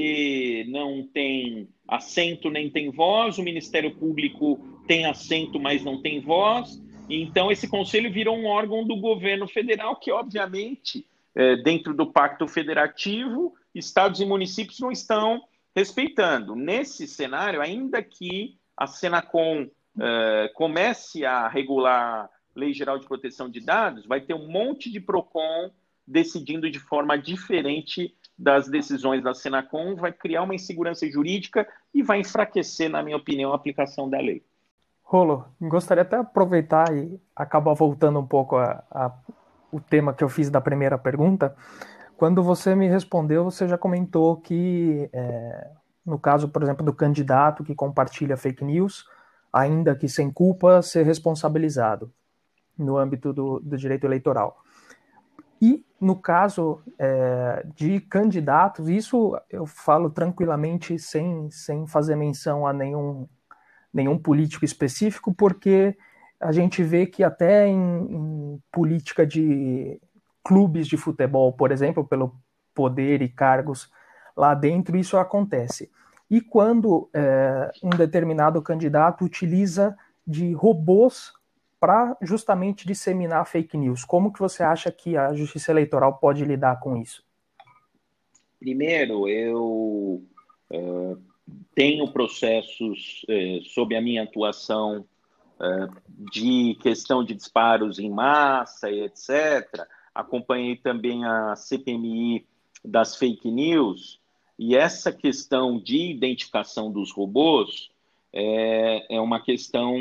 [0.68, 6.82] não tem assento nem tem voz, o Ministério Público tem assento, mas não tem voz.
[7.10, 12.48] Então, esse conselho virou um órgão do governo federal que, obviamente, é, dentro do Pacto
[12.48, 15.42] Federativo, estados e municípios não estão
[15.76, 16.56] respeitando.
[16.56, 19.68] Nesse cenário, ainda que a Senacom
[20.00, 25.00] é, comece a regular Lei Geral de Proteção de Dados, vai ter um monte de
[25.00, 25.72] PROCON
[26.06, 32.20] decidindo de forma diferente das decisões da Senacom, vai criar uma insegurança jurídica e vai
[32.20, 34.44] enfraquecer, na minha opinião, a aplicação da lei.
[35.04, 39.12] Rolo, gostaria até aproveitar e acabar voltando um pouco a, a
[39.72, 41.56] o tema que eu fiz da primeira pergunta,
[42.18, 45.72] quando você me respondeu, você já comentou que, é,
[46.06, 49.06] no caso, por exemplo, do candidato que compartilha fake news,
[49.52, 52.12] ainda que sem culpa, ser responsabilizado
[52.78, 54.62] no âmbito do, do direito eleitoral.
[55.62, 62.74] E no caso é, de candidatos, isso eu falo tranquilamente, sem, sem fazer menção a
[62.74, 63.28] nenhum,
[63.94, 65.96] nenhum político específico, porque
[66.42, 70.00] a gente vê que até em, em política de
[70.44, 72.36] clubes de futebol, por exemplo, pelo
[72.74, 73.90] poder e cargos
[74.36, 75.92] lá dentro, isso acontece.
[76.30, 81.34] E quando é, um determinado candidato utiliza de robôs
[81.80, 84.06] para justamente disseminar fake news.
[84.06, 87.24] Como que você acha que a Justiça Eleitoral pode lidar com isso?
[88.60, 90.24] Primeiro, eu
[90.72, 91.18] uh,
[91.74, 95.04] tenho processos uh, sob a minha atuação
[96.32, 99.88] de questão de disparos em massa e etc.
[100.14, 102.46] Acompanhei também a CPMI
[102.84, 104.20] das fake news
[104.58, 107.90] e essa questão de identificação dos robôs
[108.34, 109.96] é, é uma questão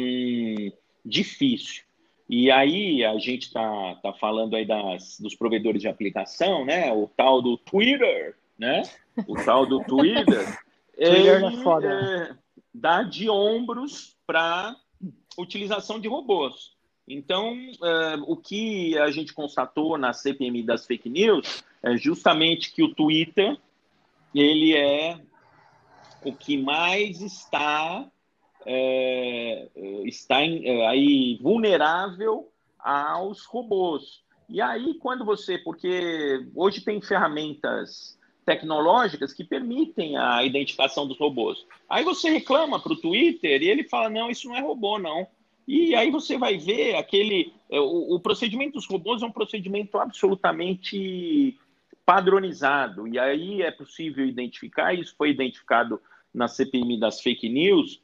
[1.04, 1.84] difícil.
[2.28, 6.92] E aí a gente está tá falando aí das, dos provedores de aplicação, né?
[6.92, 8.82] O tal do Twitter, né?
[9.26, 10.58] O tal do Twitter.
[10.94, 11.88] Twitter é foda.
[11.88, 12.36] É,
[12.72, 14.76] dá de ombros para
[15.38, 16.72] utilização de robôs.
[17.08, 22.82] Então, é, o que a gente constatou na CPMI das fake news é justamente que
[22.82, 23.58] o Twitter
[24.34, 25.18] ele é
[26.24, 28.06] o que mais está
[28.64, 29.68] é,
[30.04, 34.22] está em, é, aí vulnerável aos robôs.
[34.48, 35.58] E aí, quando você.
[35.58, 41.66] Porque hoje tem ferramentas tecnológicas que permitem a identificação dos robôs.
[41.88, 45.26] Aí você reclama para o Twitter e ele fala: não, isso não é robô, não.
[45.66, 47.52] E aí você vai ver aquele.
[47.70, 51.56] É, o, o procedimento dos robôs é um procedimento absolutamente
[52.04, 53.06] padronizado.
[53.06, 56.00] E aí é possível identificar, isso foi identificado
[56.34, 58.00] na CPMI das fake news,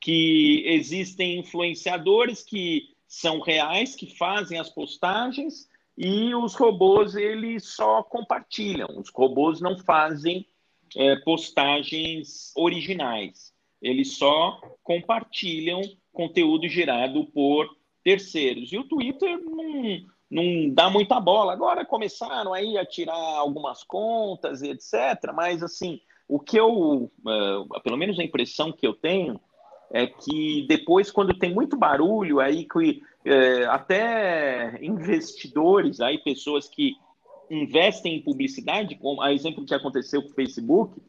[0.00, 8.02] que existem influenciadores que são reais, que fazem as postagens e os robôs eles só
[8.02, 8.88] compartilham.
[8.98, 10.46] Os robôs não fazem
[10.94, 13.52] é, postagens originais.
[13.80, 15.80] Eles só compartilham
[16.12, 17.68] conteúdo gerado por
[18.04, 18.72] terceiros.
[18.72, 21.52] E o Twitter não, não dá muita bola.
[21.52, 25.32] Agora começaram aí a tirar algumas contas e etc.
[25.34, 29.40] Mas assim, o que eu, uh, pelo menos a impressão que eu tenho
[29.90, 36.96] é que depois, quando tem muito barulho, aí que é, até investidores, aí pessoas que
[37.50, 41.00] investem em publicidade, como a exemplo que aconteceu com o Facebook,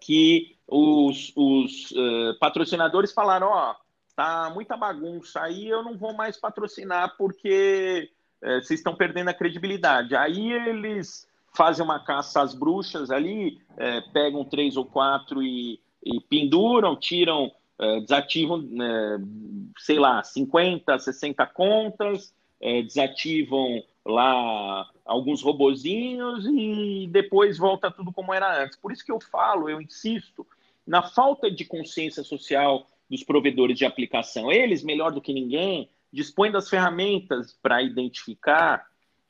[0.00, 3.74] que os, os uh, patrocinadores falaram, ó, oh,
[4.14, 8.10] tá muita bagunça aí, eu não vou mais patrocinar porque
[8.42, 10.14] uh, vocês estão perdendo a credibilidade.
[10.14, 16.20] Aí eles fazem uma caça às bruxas ali, uh, pegam três ou quatro e, e
[16.20, 19.18] penduram, tiram é, desativam, né,
[19.78, 28.32] sei lá, 50, 60 contas, é, desativam lá alguns robozinhos e depois volta tudo como
[28.34, 28.76] era antes.
[28.76, 30.46] Por isso que eu falo, eu insisto,
[30.86, 34.50] na falta de consciência social dos provedores de aplicação.
[34.50, 38.86] Eles, melhor do que ninguém, dispõem das ferramentas para identificar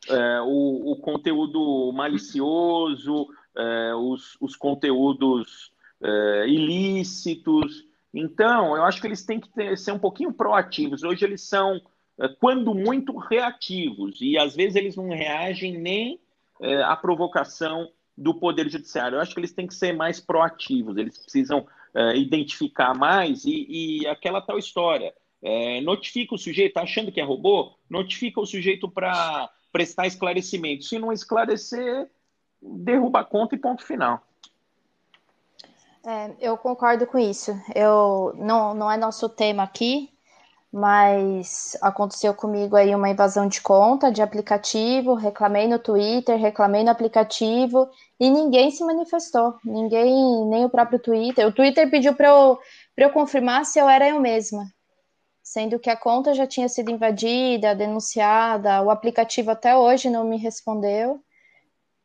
[0.08, 9.06] é, o, o, conteúdo malicioso, é, os, os, conteúdos é, ilícitos, então, eu acho que
[9.06, 11.02] eles têm que ter, ser um pouquinho proativos.
[11.02, 11.80] Hoje eles são,
[12.20, 14.18] é, quando muito, reativos.
[14.20, 16.20] E às vezes eles não reagem nem
[16.60, 19.16] é, à provocação do Poder Judiciário.
[19.16, 20.96] Eu acho que eles têm que ser mais proativos.
[20.96, 25.14] Eles precisam é, identificar mais e, e, aquela tal história.
[25.40, 27.76] É, notifica o sujeito, tá achando que é robô?
[27.88, 30.84] Notifica o sujeito para prestar esclarecimento.
[30.84, 32.10] Se não esclarecer,
[32.60, 34.26] derruba a conta e ponto final.
[36.04, 37.52] É, eu concordo com isso.
[37.74, 40.10] Eu não, não é nosso tema aqui,
[40.72, 46.90] mas aconteceu comigo aí uma invasão de conta de aplicativo, reclamei no Twitter, reclamei no
[46.90, 47.88] aplicativo
[48.20, 51.46] e ninguém se manifestou, ninguém, nem o próprio Twitter.
[51.46, 52.58] O Twitter pediu para eu,
[52.96, 54.64] eu confirmar se eu era eu mesma,
[55.42, 60.36] sendo que a conta já tinha sido invadida, denunciada, o aplicativo até hoje não me
[60.36, 61.22] respondeu.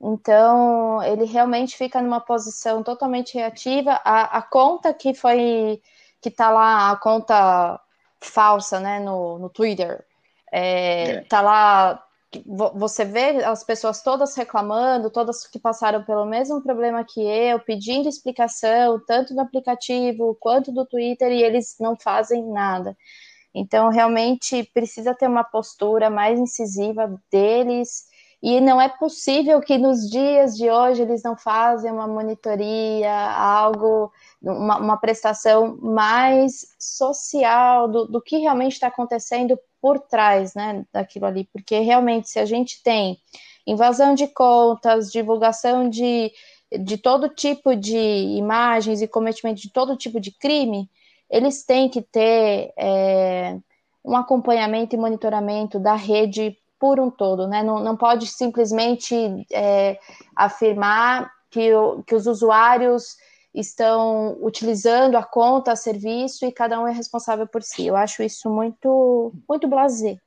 [0.03, 4.01] Então, ele realmente fica numa posição totalmente reativa.
[4.03, 5.81] A, a conta que foi,
[6.21, 7.79] que tá lá, a conta
[8.19, 10.03] falsa, né, no, no Twitter,
[10.51, 11.21] é, é.
[11.21, 12.03] tá lá,
[12.75, 18.09] você vê as pessoas todas reclamando, todas que passaram pelo mesmo problema que eu, pedindo
[18.09, 22.97] explicação, tanto do aplicativo quanto do Twitter, e eles não fazem nada.
[23.55, 28.11] Então, realmente, precisa ter uma postura mais incisiva deles,
[28.43, 34.11] E não é possível que nos dias de hoje eles não fazem uma monitoria, algo,
[34.41, 41.25] uma, uma prestação mais social do, do que realmente está acontecendo por trás né, daquilo
[41.25, 41.47] ali.
[41.53, 43.17] Porque realmente, se a gente tem
[43.65, 46.29] invasão de contas, divulgação de,
[46.81, 50.89] de todo tipo de imagens e cometimento de todo tipo de crime,
[51.29, 53.57] eles têm que ter é,
[54.03, 57.63] um acompanhamento e monitoramento da rede por um todo, né?
[57.63, 59.15] Não, não pode simplesmente
[59.53, 59.97] é,
[60.35, 63.15] afirmar que, o, que os usuários
[63.55, 67.87] estão utilizando a conta, a serviço e cada um é responsável por si.
[67.87, 70.17] Eu acho isso muito, muito blasé,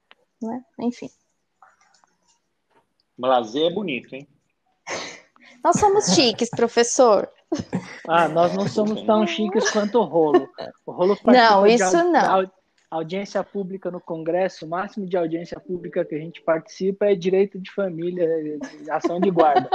[0.40, 0.64] né?
[0.80, 1.10] Enfim.
[3.18, 4.26] Blasé é bonito, hein?
[5.62, 7.28] Nós somos chiques, professor.
[8.08, 10.48] Ah, nós não somos tão chiques quanto o Rolo.
[10.86, 12.50] O Rolo Não, isso não
[12.96, 17.58] audiência pública no Congresso, o máximo de audiência pública que a gente participa é direito
[17.58, 18.28] de família,
[18.90, 19.68] ação de guarda.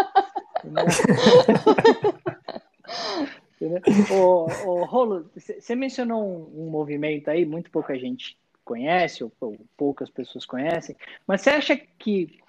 [4.12, 9.58] o, o Rolo, você mencionou um, um, movimento aí, muito pouca gente conhece, ou, ou
[9.76, 12.40] poucas pessoas conhecem, mas você acha que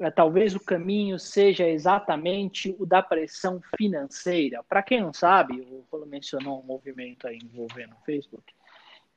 [0.00, 4.62] é, talvez o caminho seja exatamente o da pressão financeira?
[4.62, 8.57] Para quem não sabe, o Rolo mencionou um movimento aí envolvendo o Facebook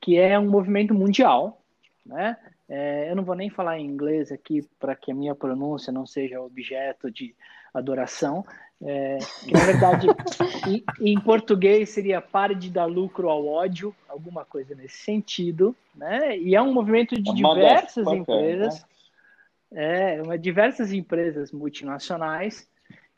[0.02, 1.62] que é um movimento mundial,
[2.04, 2.36] né?
[2.68, 6.06] É, eu não vou nem falar em inglês aqui para que a minha pronúncia não
[6.06, 7.34] seja objeto de
[7.72, 8.44] adoração,
[8.82, 10.06] é, que na verdade
[11.00, 16.36] em, em, português seria pare de dar lucro ao ódio, alguma coisa nesse sentido, né?
[16.36, 18.84] E é um movimento de diversas empresas,
[19.70, 20.16] né?
[20.16, 22.68] é, uma diversas empresas multinacionais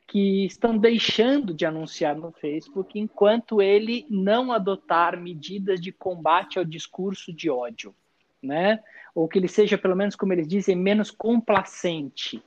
[0.06, 6.64] que estão deixando de anunciar no Facebook enquanto ele não adotar medidas de combate ao
[6.64, 7.94] discurso de ódio,
[8.42, 8.82] né?
[9.14, 12.42] Ou que ele seja, pelo menos como eles dizem, menos complacente.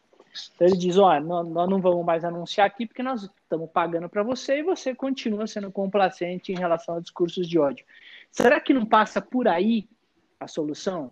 [0.53, 4.21] Então ele diz, ó, nós não vamos mais anunciar aqui porque nós estamos pagando para
[4.21, 7.85] você e você continua sendo complacente em relação a discursos de ódio.
[8.31, 9.89] Será que não passa por aí
[10.39, 11.11] a solução?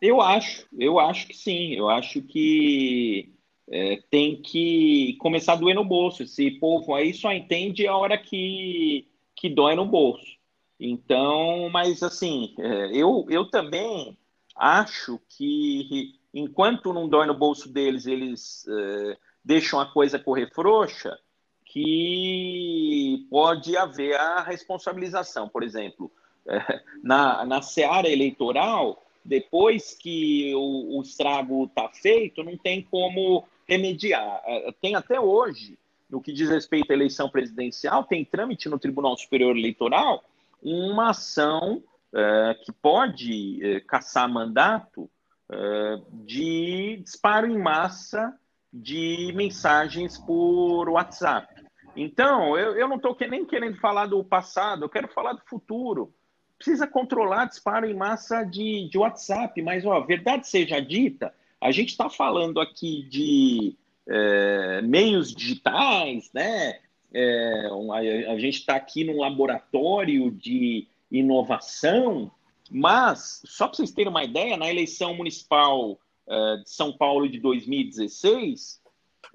[0.00, 1.74] Eu acho, eu acho que sim.
[1.74, 3.30] Eu acho que
[3.70, 6.22] é, tem que começar a doer no bolso.
[6.22, 10.38] Esse povo aí só entende a hora que, que dói no bolso.
[10.80, 14.16] Então, mas assim, é, eu, eu também
[14.54, 21.18] acho que enquanto não dói no bolso deles, eles é, deixam a coisa correr frouxa,
[21.64, 25.48] que pode haver a responsabilização.
[25.48, 26.10] Por exemplo,
[26.46, 33.46] é, na, na seara eleitoral, depois que o, o estrago está feito, não tem como
[33.68, 34.42] remediar.
[34.46, 35.78] É, tem até hoje,
[36.08, 40.24] no que diz respeito à eleição presidencial, tem trâmite no Tribunal Superior Eleitoral
[40.62, 41.82] uma ação
[42.14, 45.08] é, que pode é, caçar mandato
[45.50, 48.34] é, de disparo em massa
[48.72, 51.54] de mensagens por WhatsApp.
[51.96, 56.14] Então, eu, eu não estou nem querendo falar do passado, eu quero falar do futuro.
[56.56, 61.90] Precisa controlar disparo em massa de, de WhatsApp, mas, ó, verdade seja dita, a gente
[61.90, 63.76] está falando aqui de
[64.08, 66.78] é, meios digitais, né?
[67.12, 72.30] É, a, a, gente está aqui num laboratório de inovação,
[72.70, 77.40] mas, só para vocês terem uma ideia, na eleição municipal é, de São Paulo de
[77.40, 78.80] 2016,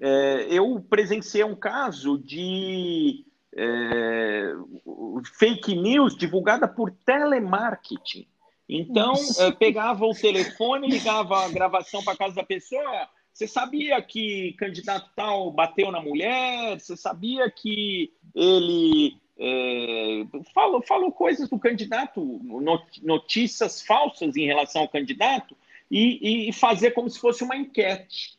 [0.00, 3.24] é, eu presenciei um caso de
[3.56, 4.52] é,
[5.38, 8.26] fake news divulgada por telemarketing.
[8.68, 13.08] Então, eh, pegava o telefone, ligava a gravação para casa da pessoa.
[13.32, 16.78] Você sabia que candidato tal bateu na mulher?
[16.80, 20.24] Você sabia que ele é,
[20.54, 22.20] falou, falou coisas do candidato,
[23.02, 25.56] notícias falsas em relação ao candidato,
[25.90, 28.38] e, e fazer como se fosse uma enquete.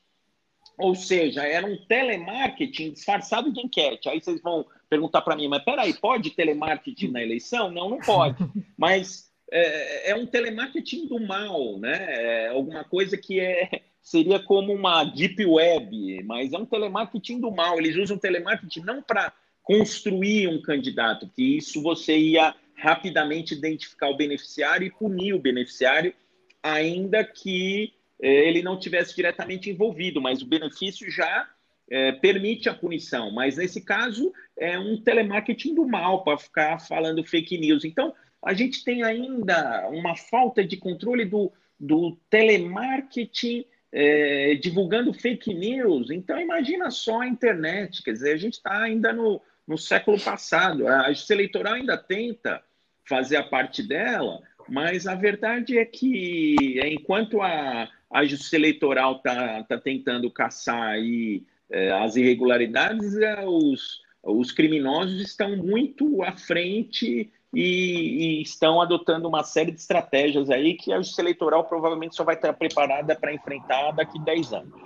[0.77, 4.09] Ou seja, era um telemarketing disfarçado de enquete.
[4.09, 7.71] Aí vocês vão perguntar para mim, mas peraí, pode telemarketing na eleição?
[7.71, 8.37] Não, não pode.
[8.77, 12.05] Mas é, é um telemarketing do mal, né?
[12.09, 17.51] É alguma coisa que é, seria como uma deep web, mas é um telemarketing do
[17.51, 17.77] mal.
[17.77, 24.17] Eles usam telemarketing não para construir um candidato, que isso você ia rapidamente identificar o
[24.17, 26.13] beneficiário e punir o beneficiário,
[26.61, 31.49] ainda que é, ele não tivesse diretamente envolvido, mas o benefício já
[31.89, 33.31] é, permite a punição.
[33.31, 37.83] Mas nesse caso é um telemarketing do mal para ficar falando fake news.
[37.83, 38.13] Então
[38.45, 46.11] a gente tem ainda uma falta de controle do, do telemarketing é, divulgando fake news.
[46.11, 50.87] Então, imagina só a internet, quer dizer, a gente está ainda no, no século passado.
[50.87, 52.61] A justiça eleitoral ainda tenta
[53.07, 59.63] fazer a parte dela, Mas a verdade é que, enquanto a, a Justiça Eleitoral está
[59.63, 67.31] tá tentando caçar aí, é, as irregularidades, é, os, os criminosos estão muito à frente
[67.55, 72.23] e, e, estão adotando uma série de estratégias aí que a Justiça Eleitoral provavelmente só
[72.23, 74.85] vai estar preparada para enfrentar daqui a 10 anos.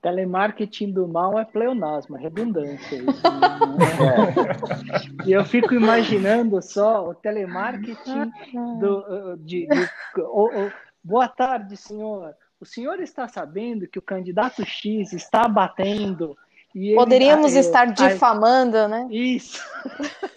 [0.00, 2.96] Telemarketing do mal é pleonasmo, é redundância.
[2.96, 3.22] Isso,
[5.24, 5.28] é.
[5.28, 8.30] E eu fico imaginando só o telemarketing
[8.78, 10.70] do, de, de oh, oh,
[11.02, 12.32] boa tarde, senhor.
[12.60, 16.36] O senhor está sabendo que o candidato X está batendo
[16.74, 19.08] ele, Poderíamos estar difamando, né?
[19.10, 19.58] Isso.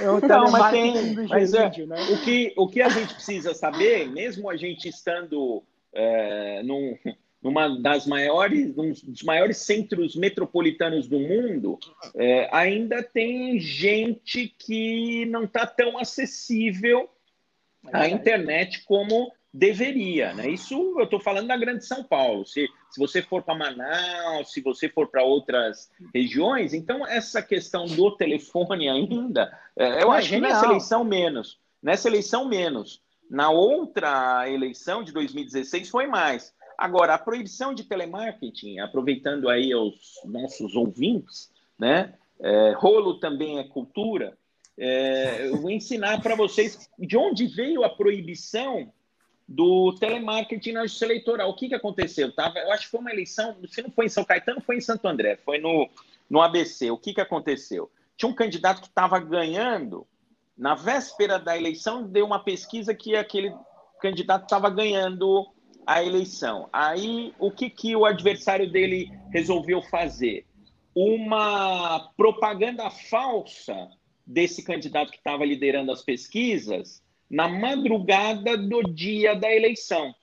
[0.00, 1.96] é Não, mas, tem, mas é, né?
[2.10, 5.62] o, que, o que a gente precisa saber, mesmo a gente estando
[5.92, 6.96] é, num,
[7.42, 11.78] numa das maiores, um dos maiores centros metropolitanos do mundo,
[12.14, 17.10] é, ainda tem gente que não está tão acessível
[17.92, 20.32] à internet como deveria.
[20.32, 20.48] Né?
[20.50, 22.46] Isso eu estou falando da Grande São Paulo.
[22.46, 27.84] Se, se você for para Manaus, se você for para outras regiões, então essa questão
[27.84, 30.48] do telefone ainda, é, eu é acho genial.
[30.48, 31.60] que nessa eleição menos.
[31.82, 33.02] Nessa eleição menos.
[33.28, 36.54] Na outra eleição de 2016 foi mais.
[36.78, 42.14] Agora, a proibição de telemarketing, aproveitando aí os nossos ouvintes, né?
[42.40, 44.36] É, rolo também é cultura.
[44.76, 48.92] É, eu vou ensinar para vocês de onde veio a proibição
[49.52, 51.50] do telemarketing na justiça eleitoral.
[51.50, 52.32] O que, que aconteceu?
[52.32, 54.80] Tava, eu acho que foi uma eleição, se não foi em São Caetano, foi em
[54.80, 55.88] Santo André, foi no,
[56.28, 56.90] no ABC.
[56.90, 57.90] O que, que aconteceu?
[58.16, 60.06] Tinha um candidato que estava ganhando,
[60.56, 63.54] na véspera da eleição, deu uma pesquisa que aquele
[64.00, 65.46] candidato estava ganhando
[65.86, 66.68] a eleição.
[66.72, 70.46] Aí, o que, que o adversário dele resolveu fazer?
[70.94, 73.90] Uma propaganda falsa
[74.26, 77.01] desse candidato que estava liderando as pesquisas
[77.32, 80.14] na madrugada do dia da eleição.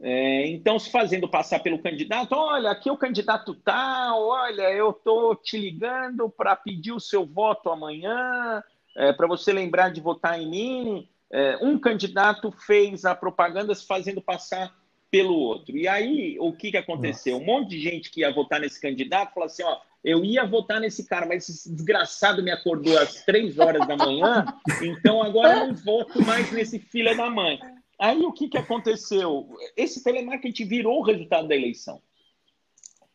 [0.00, 5.34] É, então, se fazendo passar pelo candidato, olha, aqui o candidato tal, olha, eu estou
[5.34, 8.62] te ligando para pedir o seu voto amanhã,
[8.96, 13.86] é, para você lembrar de votar em mim é, um candidato fez a propaganda se
[13.86, 14.74] fazendo passar
[15.10, 15.76] pelo outro.
[15.76, 17.36] E aí, o que, que aconteceu?
[17.36, 20.80] Um monte de gente que ia votar nesse candidato falou assim: ó, eu ia votar
[20.80, 24.44] nesse cara, mas esse desgraçado me acordou às três horas da manhã,
[24.82, 27.58] então agora eu não voto mais nesse filho da mãe.
[27.98, 29.48] Aí o que, que aconteceu?
[29.76, 32.00] Esse telemarketing virou o resultado da eleição.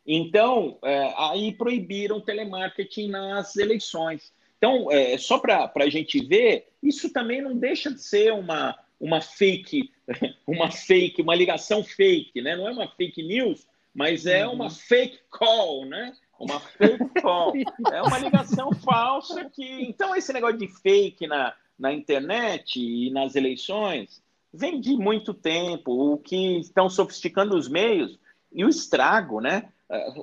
[0.06, 4.34] Então, é, aí proibiram o telemarketing nas eleições.
[4.58, 9.22] Então, é, só para a gente ver, isso também não deixa de ser uma, uma
[9.22, 9.90] fake,
[10.46, 12.56] uma fake, uma ligação fake, né?
[12.56, 14.54] Não é uma fake news, mas é uhum.
[14.54, 16.14] uma fake call, né?
[16.40, 17.54] Uma fake call.
[17.92, 19.84] É uma ligação falsa que.
[19.84, 24.22] Então, esse negócio de fake na, na internet e nas eleições
[24.54, 26.14] vem de muito tempo.
[26.14, 28.20] O que estão sofisticando os meios
[28.52, 29.70] e o estrago, né?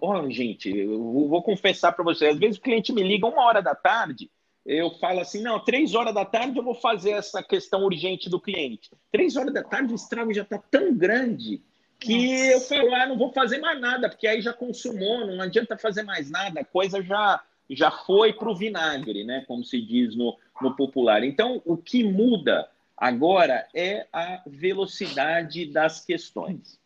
[0.00, 3.62] Oh, gente, eu vou confessar para vocês, às vezes o cliente me liga uma hora
[3.62, 4.28] da tarde,
[4.66, 8.40] eu falo assim, não, três horas da tarde eu vou fazer essa questão urgente do
[8.40, 8.90] cliente.
[9.10, 11.62] Três horas da tarde o estrago já está tão grande
[12.00, 15.76] que eu falo, ah, não vou fazer mais nada, porque aí já consumou, não adianta
[15.76, 19.44] fazer mais nada, a coisa já, já foi para o vinagre, né?
[19.46, 21.22] Como se diz no, no popular.
[21.22, 26.80] Então, o que muda agora é a velocidade das questões.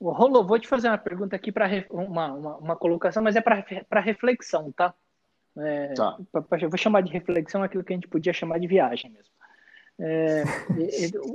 [0.00, 4.00] Rolô, vou te fazer uma pergunta aqui para uma, uma, uma, colocação, mas é para
[4.00, 4.92] reflexão, tá?
[5.56, 6.18] É, tá.
[6.30, 9.10] pra, pra, eu vou chamar de reflexão aquilo que a gente podia chamar de viagem
[9.10, 9.32] mesmo.
[9.98, 10.42] É,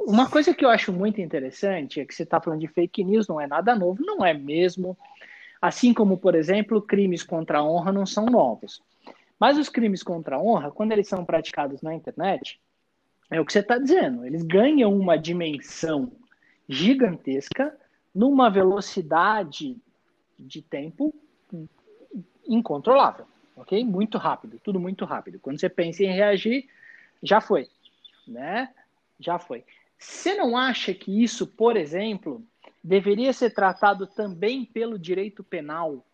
[0.06, 3.28] uma coisa que eu acho muito interessante é que você está falando de fake news,
[3.28, 4.98] não é nada novo, não é mesmo.
[5.62, 8.82] Assim como, por exemplo, crimes contra a honra não são novos.
[9.40, 12.60] Mas os crimes contra a honra, quando eles são praticados na internet,
[13.30, 16.12] é o que você está dizendo, eles ganham uma dimensão
[16.68, 17.76] gigantesca
[18.14, 19.78] numa velocidade
[20.38, 21.14] de tempo
[22.48, 23.84] incontrolável, ok?
[23.86, 25.40] Muito rápido, tudo muito rápido.
[25.40, 26.68] Quando você pensa em reagir,
[27.22, 27.68] já foi,
[28.30, 28.70] né?
[29.20, 29.66] Já foi.
[29.98, 32.42] Você não acha que isso, por exemplo,
[32.84, 36.06] deveria ser tratado também pelo direito penal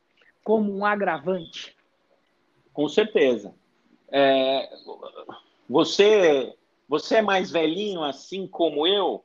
[0.43, 1.75] como um agravante?
[2.73, 3.53] Com certeza.
[4.11, 4.67] É,
[5.69, 6.51] você,
[6.87, 9.23] você é mais velhinho, assim como eu,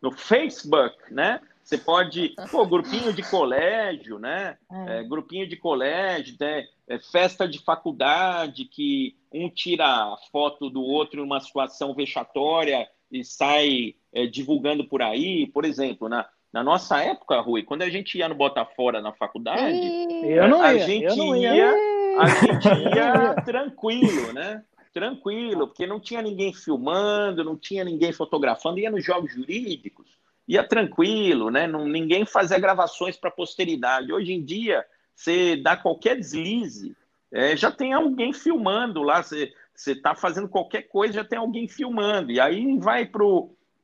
[0.03, 1.41] no Facebook, né?
[1.63, 4.59] Você pode, pô, grupinho de colégio, né?
[4.71, 4.99] É.
[4.99, 6.67] É, grupinho de colégio, né?
[6.87, 12.87] É, festa de faculdade, que um tira a foto do outro em uma situação vexatória
[13.11, 15.47] e sai é, divulgando por aí.
[15.47, 19.77] Por exemplo, na, na nossa época, Rui, quando a gente ia no Botafora na faculdade,
[20.25, 21.75] eu não ia, a gente não ia, ia,
[22.21, 24.63] a gente ia tranquilo, né?
[24.93, 30.07] Tranquilo, porque não tinha ninguém filmando, não tinha ninguém fotografando, ia nos jogos jurídicos
[30.47, 31.67] ia tranquilo, né?
[31.67, 34.13] Não, ninguém fazia gravações para posteridade.
[34.13, 36.97] Hoje em dia, você dá qualquer deslize,
[37.33, 39.23] é, já tem alguém filmando lá.
[39.23, 42.31] Você está fazendo qualquer coisa, já tem alguém filmando.
[42.31, 43.07] E aí vai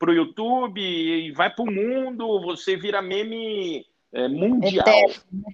[0.01, 4.89] para o YouTube e vai para o mundo, você vira meme é, mundial.
[4.89, 5.45] Eterno.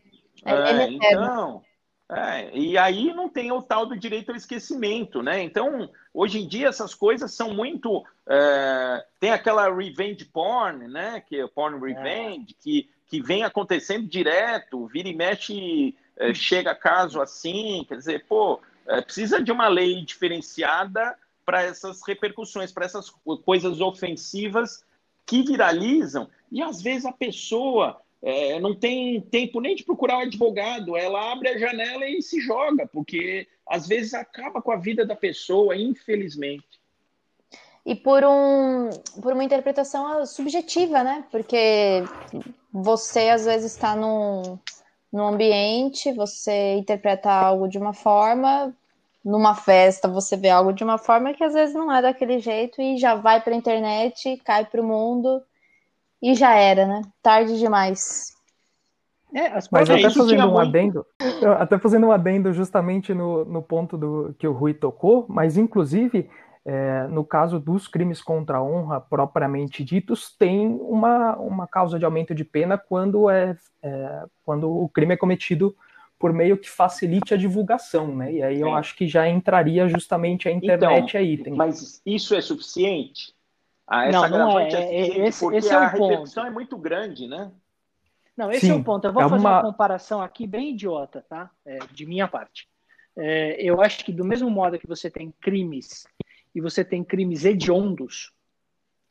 [0.45, 1.63] É, é, então,
[2.09, 5.43] é, e aí não tem o tal do direito ao esquecimento, né?
[5.43, 8.05] Então, hoje em dia essas coisas são muito.
[8.29, 11.21] É, tem aquela revenge porn, né?
[11.29, 12.63] Que é porn revenge, é.
[12.63, 18.61] que, que vem acontecendo direto, vira e mexe, é, chega caso assim, quer dizer, pô,
[18.87, 23.09] é, precisa de uma lei diferenciada para essas repercussões, para essas
[23.45, 24.85] coisas ofensivas
[25.25, 30.23] que viralizam, e às vezes a pessoa é, não tem tempo nem de procurar um
[30.23, 35.07] advogado, ela abre a janela e se joga, porque às vezes acaba com a vida
[35.07, 36.81] da pessoa, infelizmente.
[37.85, 38.91] E por, um,
[39.23, 41.25] por uma interpretação subjetiva, né?
[41.31, 42.03] Porque
[42.73, 44.59] você às vezes está num,
[45.13, 48.75] num ambiente, você interpreta algo de uma forma,
[49.27, 52.81] numa festa você vê algo de uma forma que às vezes não é daquele jeito
[52.81, 55.43] e já vai para a internet, cai para o mundo
[56.23, 57.03] e já era, né?
[57.21, 58.37] Tarde demais.
[59.35, 61.05] É, Mas até fazendo um adendo,
[61.59, 66.31] até fazendo um adendo justamente no, no ponto do que o Rui tocou, mas inclusive
[66.65, 72.05] é, no caso dos crimes contra a honra propriamente ditos, tem uma, uma causa de
[72.05, 75.75] aumento de pena quando, é, é quando o crime é cometido
[76.19, 78.33] por meio que facilite a divulgação, né?
[78.33, 81.39] E aí eu acho que já entraria justamente a internet então, aí.
[81.39, 81.55] Tem...
[81.55, 83.35] Mas isso é suficiente?
[83.87, 84.69] Ah, essa não, não é.
[84.69, 86.51] é esse, porque esse é a repercussão ponto.
[86.51, 87.53] é muito grande, né?
[88.37, 89.07] Não, esse Sim, é o ponto.
[89.07, 89.61] Eu vou é fazer uma...
[89.61, 89.63] uma...
[89.63, 91.51] comparação aqui bem idiota, tá?
[91.65, 92.69] É, de minha parte.
[93.17, 96.07] É, eu acho que do mesmo modo que você tem crimes
[96.55, 98.33] e você tem crimes hediondos,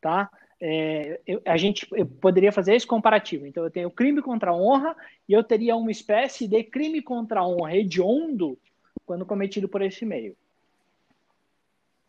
[0.01, 0.30] tá?
[0.60, 1.86] É, eu, a gente
[2.22, 3.45] poderia fazer esse comparativo.
[3.45, 4.95] Então, eu tenho crime contra a honra
[5.28, 8.58] e eu teria uma espécie de crime contra a honra hediondo
[9.06, 10.36] quando cometido por esse meio.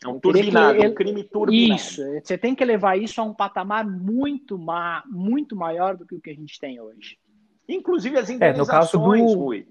[0.05, 0.89] É um turbinado, ele...
[0.89, 1.81] um crime turbinado.
[1.81, 5.03] Isso, você tem que levar isso a um patamar muito, ma...
[5.07, 7.19] muito maior do que o que a gente tem hoje.
[7.69, 9.05] Inclusive as indenizações, é, no caso do...
[9.05, 9.67] Rui.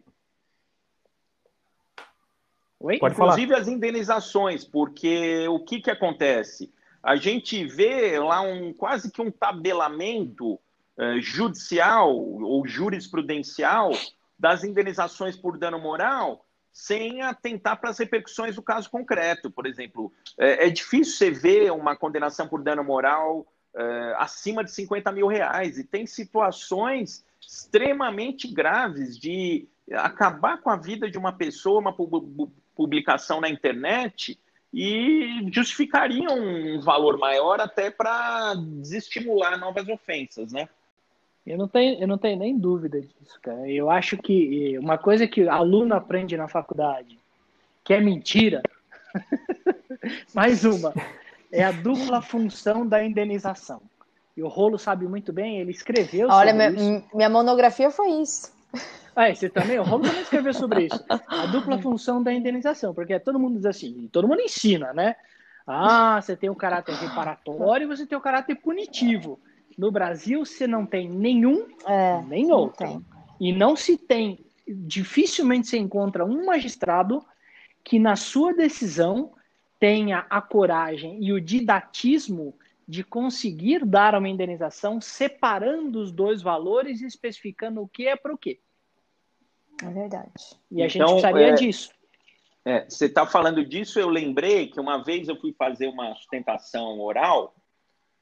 [2.79, 2.99] Oi?
[2.99, 3.61] Pode Inclusive falar.
[3.61, 6.71] as indenizações, porque o que, que acontece?
[7.05, 10.59] A gente vê lá um quase que um tabelamento
[10.97, 13.91] eh, judicial ou jurisprudencial
[14.39, 16.43] das indenizações por dano moral
[16.73, 19.51] sem atentar para as repercussões do caso concreto.
[19.51, 23.45] Por exemplo, é, é difícil você ver uma condenação por dano moral
[23.75, 30.75] é, acima de 50 mil reais, e tem situações extremamente graves de acabar com a
[30.75, 31.95] vida de uma pessoa, uma
[32.75, 34.39] publicação na internet,
[34.77, 40.67] e justificariam um valor maior até para desestimular novas ofensas, né?
[41.47, 43.71] Eu não tenho, eu não tenho nem dúvida disso, cara.
[43.71, 47.17] Eu acho que uma coisa que aluno aprende na faculdade,
[47.85, 48.61] que é mentira,
[50.35, 50.93] mais uma,
[51.49, 53.81] é a dupla função da indenização.
[54.35, 57.03] E o Rolo sabe muito bem, ele escreveu Olha, minha, isso.
[57.13, 58.53] minha monografia foi isso.
[59.15, 59.79] Ah, você também?
[59.79, 61.05] O Rolo também escreveu sobre isso.
[61.09, 65.15] A dupla função da indenização, porque todo mundo diz assim, todo mundo ensina, né?
[65.67, 69.39] Ah, você tem o caráter reparatório e você tem o caráter punitivo.
[69.77, 73.03] No Brasil, você não tem nenhum, é, nem outro.
[73.39, 77.25] E não se tem, dificilmente se encontra um magistrado
[77.83, 79.33] que, na sua decisão,
[79.79, 82.55] tenha a coragem e o didatismo
[82.87, 88.33] de conseguir dar uma indenização separando os dois valores e especificando o que é para
[88.33, 88.59] o quê.
[89.83, 90.31] É verdade.
[90.71, 91.89] E a então, gente precisaria é, disso.
[92.63, 96.99] É, você está falando disso, eu lembrei que uma vez eu fui fazer uma sustentação
[96.99, 97.53] oral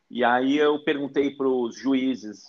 [0.09, 2.47] E aí eu perguntei para os juízes,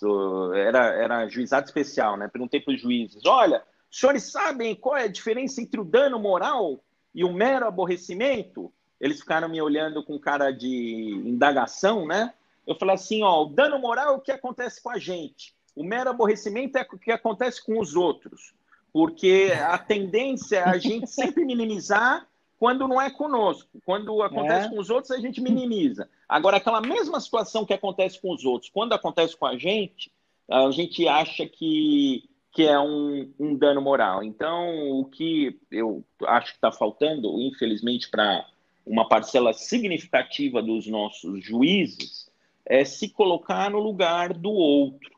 [0.53, 2.27] era, era juizado especial, né?
[2.27, 6.19] Perguntei para os juízes: olha, os senhores sabem qual é a diferença entre o dano
[6.19, 6.83] moral
[7.13, 8.71] e o mero aborrecimento?
[8.99, 12.33] Eles ficaram me olhando com cara de indagação, né?
[12.67, 15.83] Eu falei assim: ó, o dano moral é o que acontece com a gente, o
[15.83, 18.53] mero aborrecimento é o que acontece com os outros.
[18.95, 22.25] Porque a tendência é a gente sempre minimizar
[22.57, 23.67] quando não é conosco.
[23.83, 24.69] Quando acontece é.
[24.69, 26.07] com os outros, a gente minimiza.
[26.29, 30.09] Agora, aquela mesma situação que acontece com os outros, quando acontece com a gente,
[30.49, 32.23] a gente acha que,
[32.53, 34.23] que é um, um dano moral.
[34.23, 38.45] Então, o que eu acho que está faltando, infelizmente, para
[38.85, 42.31] uma parcela significativa dos nossos juízes,
[42.65, 45.14] é se colocar no lugar do outro.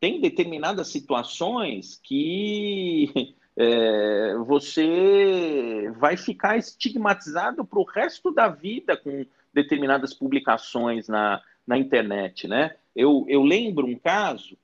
[0.00, 9.26] Tem determinadas situações que é, você vai ficar estigmatizado para o resto da vida com
[9.52, 12.74] determinadas publicações na, na internet, né?
[12.96, 14.56] Eu, eu lembro um caso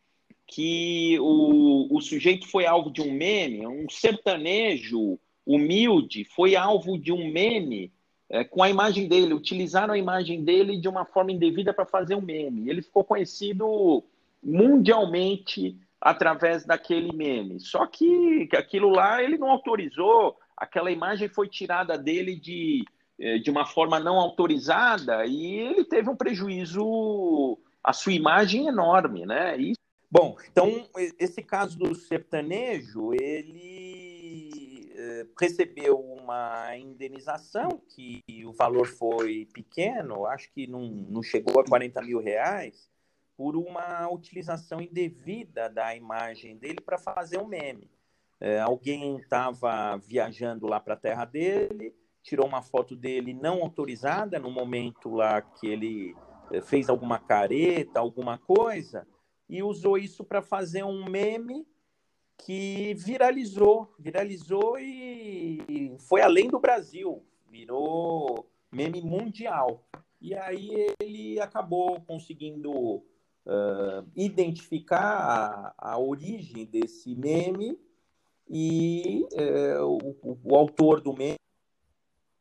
[0.46, 7.12] que o, o sujeito foi alvo de um meme, um sertanejo humilde foi alvo de
[7.12, 7.92] um meme
[8.28, 12.16] é, com a imagem dele, utilizaram a imagem dele de uma forma indevida para fazer
[12.16, 12.68] um meme.
[12.68, 14.02] Ele ficou conhecido
[14.46, 17.58] mundialmente através daquele meme.
[17.58, 22.84] Só que, aquilo lá ele não autorizou, aquela imagem foi tirada dele de,
[23.18, 29.26] eh, de uma forma não autorizada e ele teve um prejuízo, a sua imagem enorme,
[29.26, 29.56] né?
[30.08, 30.86] Bom, então
[31.18, 40.48] esse caso do sertanejo, ele eh, recebeu uma indenização que o valor foi pequeno, acho
[40.52, 42.88] que não, não chegou a 40 mil reais,
[43.36, 47.90] por uma utilização indevida da imagem dele para fazer um meme.
[48.40, 54.38] É, alguém estava viajando lá para a terra dele, tirou uma foto dele não autorizada
[54.38, 56.16] no momento lá que ele
[56.50, 59.06] é, fez alguma careta, alguma coisa,
[59.48, 61.66] e usou isso para fazer um meme
[62.38, 69.82] que viralizou, viralizou e foi além do Brasil, virou meme mundial.
[70.20, 73.02] E aí ele acabou conseguindo
[73.46, 77.78] uh, identificar a, a, origem desse meme
[78.48, 79.86] e uh,
[80.22, 81.38] o, o, autor do meme,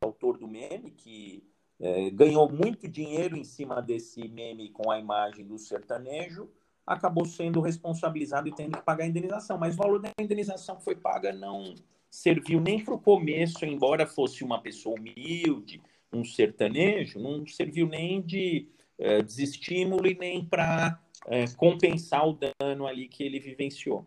[0.02, 1.42] autor do meme que
[1.80, 6.50] uh, ganhou muito dinheiro em cima desse meme com a imagem do sertanejo,
[6.86, 9.58] acabou sendo responsabilizado e tendo que pagar a indenização.
[9.58, 11.74] Mas o valor da indenização que foi paga não
[12.10, 15.80] serviu nem para o começo, embora fosse uma pessoa humilde,
[16.12, 18.68] um sertanejo, não serviu nem de
[18.98, 24.06] é, desestímulo e nem para é, compensar o dano ali que ele vivenciou.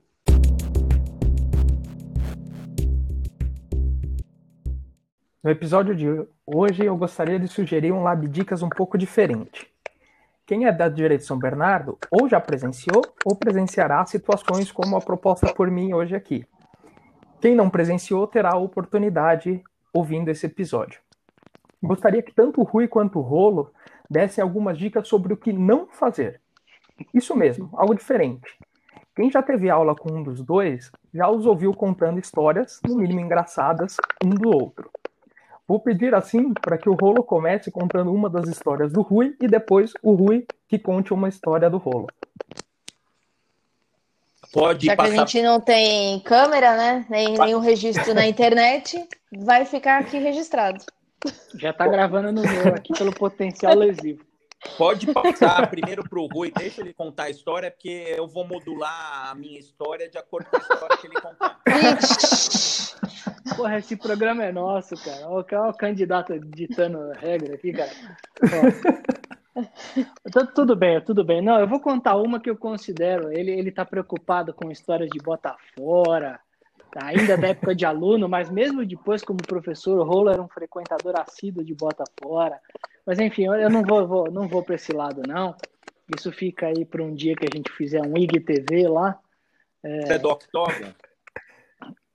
[5.42, 6.06] No episódio de
[6.46, 9.72] hoje, eu gostaria de sugerir um Lab Dicas um pouco diferente.
[10.46, 15.54] Quem é da Direito São Bernardo ou já presenciou ou presenciará situações como a proposta
[15.54, 16.46] por mim hoje aqui.
[17.40, 19.64] Quem não presenciou terá a oportunidade
[19.94, 21.00] ouvindo esse episódio.
[21.82, 23.72] Gostaria que tanto o Rui quanto o Rolo
[24.10, 26.42] dessem algumas dicas sobre o que não fazer.
[27.14, 28.58] Isso mesmo, algo diferente.
[29.16, 33.20] Quem já teve aula com um dos dois já os ouviu contando histórias, no mínimo
[33.20, 34.90] engraçadas, um do outro.
[35.68, 39.48] Vou pedir assim para que o Rolo comece contando uma das histórias do Rui e
[39.48, 42.08] depois o Rui que conte uma história do Rolo.
[44.52, 45.12] Pode Já passar...
[45.12, 47.06] que a gente não tem câmera, né?
[47.08, 50.84] Nem nenhum registro na internet, vai ficar aqui registrado.
[51.56, 54.24] Já está gravando no meu aqui pelo potencial lesivo.
[54.78, 59.30] Pode passar primeiro para o Rui, deixa ele contar a história, porque eu vou modular
[59.30, 61.60] a minha história de acordo com a história que ele contar.
[63.56, 65.28] Porra, esse programa é nosso, cara.
[65.28, 67.92] Olha o candidato ditando regra aqui, cara.
[70.26, 71.42] Então, tudo bem, tudo bem.
[71.42, 73.32] Não, eu vou contar uma que eu considero.
[73.32, 76.40] Ele, ele tá preocupado com histórias de bota fora,
[76.96, 81.20] ainda da época de aluno, mas mesmo depois, como professor, o Rolo era um frequentador
[81.20, 82.60] assíduo de bota fora.
[83.06, 85.56] Mas enfim, eu não vou, vou não vou para esse lado, não.
[86.18, 89.20] Isso fica aí para um dia que a gente fizer um IGTV lá.
[89.84, 90.94] É, é do Octógono?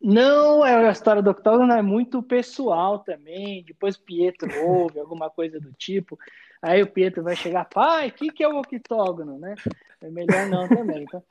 [0.00, 3.64] Não, é a história do Octógono é muito pessoal também.
[3.64, 6.18] Depois Pietro ouve, alguma coisa do tipo.
[6.60, 9.54] Aí o Pietro vai chegar, pai, o que, que é o octógono, né?
[10.02, 11.04] É melhor não também.
[11.04, 11.22] Então,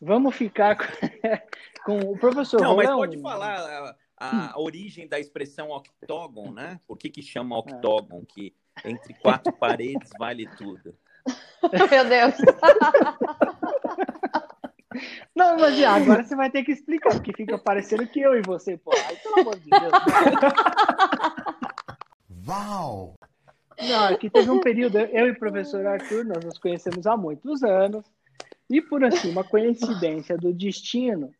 [0.00, 0.84] vamos ficar com,
[1.84, 2.98] com o professor Não, Rolão.
[2.98, 4.62] mas pode falar a, a hum.
[4.62, 6.80] origem da expressão octógono, né?
[6.86, 7.58] Por que que chama é.
[7.58, 8.24] octógono?
[8.26, 10.94] Que entre quatro paredes vale tudo.
[11.90, 12.34] Meu Deus.
[15.34, 18.76] Não, mas agora você vai ter que explicar, porque fica parecendo que eu e você,
[18.76, 18.90] pô.
[19.06, 19.92] Ai, pelo amor de Deus.
[22.48, 23.14] Uau!
[23.80, 27.62] Não, aqui teve um período, eu e o professor Arthur, nós nos conhecemos há muitos
[27.62, 28.04] anos,
[28.70, 31.32] e por assim, uma coincidência do destino,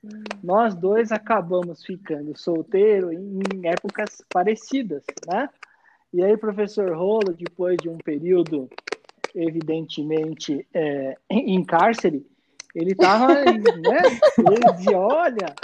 [0.42, 5.48] nós dois acabamos ficando solteiros em épocas parecidas, né?
[6.12, 8.70] E aí, professor Rolo, depois de um período,
[9.34, 12.26] evidentemente, é, em cárcere,
[12.74, 14.02] ele estava, né?
[14.38, 15.54] Ele dizia, olha,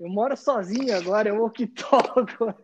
[0.00, 2.54] eu moro sozinho agora, eu que toco.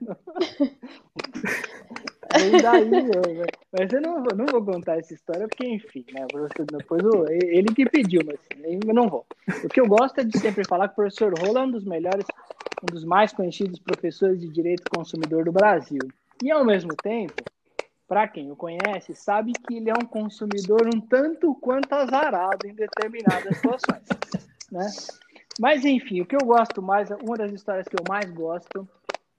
[2.36, 6.26] Vem daí, eu, mas eu não, não vou contar essa história, porque, enfim, né?
[6.66, 8.38] Depois ele que pediu, mas
[8.86, 9.24] eu não vou.
[9.64, 11.84] O que eu gosto é de sempre falar que o professor Rola é um dos
[11.84, 12.26] melhores,
[12.82, 16.00] um dos mais conhecidos professores de direito consumidor do Brasil.
[16.42, 17.42] E, ao mesmo tempo,
[18.06, 22.74] para quem o conhece, sabe que ele é um consumidor um tanto quanto azarado em
[22.74, 24.02] determinadas situações.
[24.70, 24.86] Né?
[25.58, 28.88] Mas, enfim, o que eu gosto mais, uma das histórias que eu mais gosto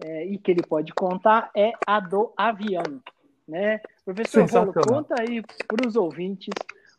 [0.04, 3.02] é, e que ele pode contar é a do avião.
[3.47, 3.82] Né?
[4.06, 6.54] Professor Rolo, conta aí para os ouvintes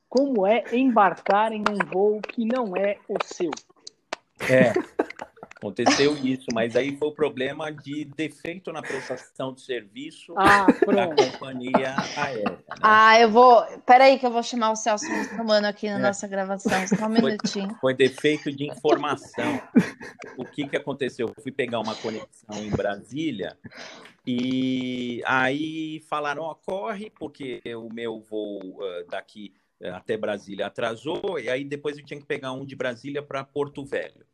[0.09, 3.51] como é embarcar em um voo que não é o seu.
[4.48, 4.72] É,
[5.61, 11.06] aconteceu isso, mas aí foi o problema de defeito na prestação de serviço ah, da
[11.08, 12.50] companhia aérea.
[12.50, 12.58] Né?
[12.80, 13.62] Ah, eu vou.
[13.84, 15.06] Peraí, que eu vou chamar o Celso
[15.36, 16.02] Romano aqui na é.
[16.02, 16.86] nossa gravação.
[16.88, 17.68] Só um minutinho.
[17.68, 19.61] Foi, foi, defeito de informação.
[20.38, 21.28] O que, que aconteceu?
[21.28, 23.56] Eu fui pegar uma conexão em Brasília
[24.26, 29.52] e aí falaram: ó, corre, porque o meu voo uh, daqui
[29.82, 33.44] uh, até Brasília atrasou, e aí depois eu tinha que pegar um de Brasília para
[33.44, 34.24] Porto Velho.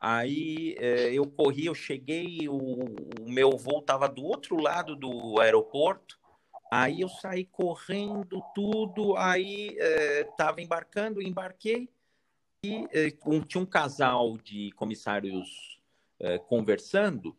[0.00, 5.38] Aí é, eu corri, eu cheguei, o, o meu voo estava do outro lado do
[5.38, 6.18] aeroporto.
[6.72, 9.76] Aí eu saí correndo tudo, aí
[10.20, 11.90] estava é, embarcando, embarquei
[12.64, 15.78] e é, um, tinha um casal de comissários
[16.48, 17.34] conversando.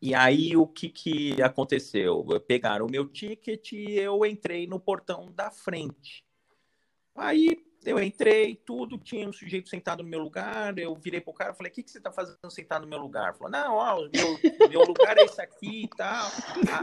[0.00, 2.24] E aí o que, que aconteceu?
[2.46, 6.24] Pegaram o meu ticket e eu entrei no portão da frente.
[7.14, 11.54] Aí eu entrei, tudo, tinha um sujeito sentado no meu lugar, eu virei pro cara,
[11.54, 13.34] falei, o que, que você tá fazendo sentado no meu lugar?
[13.34, 16.30] Falou, não, ó, meu, meu lugar é esse aqui e tal.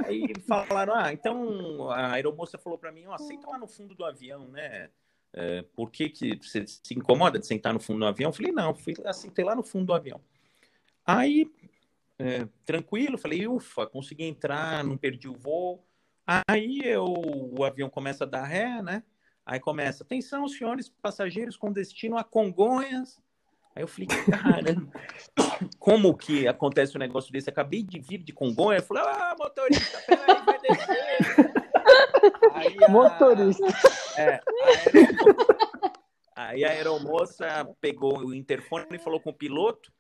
[0.06, 4.04] Aí falaram, ah, então a aeromoça falou para mim, ó, senta lá no fundo do
[4.04, 4.90] avião, né?
[5.34, 8.30] É, por que, que você se incomoda de sentar no fundo do avião?
[8.30, 10.20] Eu falei, não, fui, sentei lá no fundo do avião.
[11.06, 11.52] Aí,
[12.18, 15.86] é, tranquilo, falei, ufa, consegui entrar, não perdi o voo.
[16.48, 19.04] Aí eu, o avião começa a dar ré, né?
[19.48, 23.18] Aí começa, atenção, senhores passageiros com destino a Congonhas.
[23.74, 24.76] Aí eu falei, cara,
[25.80, 27.50] como que acontece um negócio desse?
[27.50, 28.82] Acabei de vir de Congonhas.
[28.82, 31.54] Eu falei, ah, motorista, peraí, vai descer.
[32.56, 32.90] Aí a...
[32.90, 33.68] Motorista.
[34.18, 34.42] É,
[36.36, 36.50] a.
[36.50, 37.48] Aí a aeromoça
[37.80, 39.94] pegou o interfone e falou com o piloto.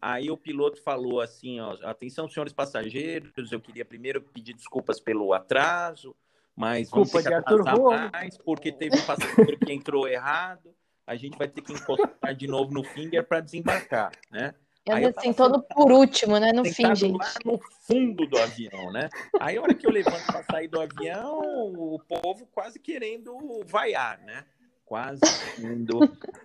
[0.00, 5.34] Aí o piloto falou assim, ó, atenção, senhores passageiros, eu queria primeiro pedir desculpas pelo
[5.34, 6.16] atraso
[6.56, 10.74] mas vamos Culpa ter que atrasar mais, porque teve um passageiro que entrou errado,
[11.06, 14.54] a gente vai ter que encostar de novo no finger para desembarcar, né?
[14.86, 16.52] Eu Aí assim, todo por último, né?
[16.52, 17.16] No fim, gente.
[17.16, 19.08] lá no fundo do avião, né?
[19.40, 21.40] Aí a hora que eu levanto para sair do avião,
[21.72, 23.34] o povo quase querendo
[23.64, 24.44] vaiar, né?
[24.84, 25.20] Quase
[25.56, 26.00] querendo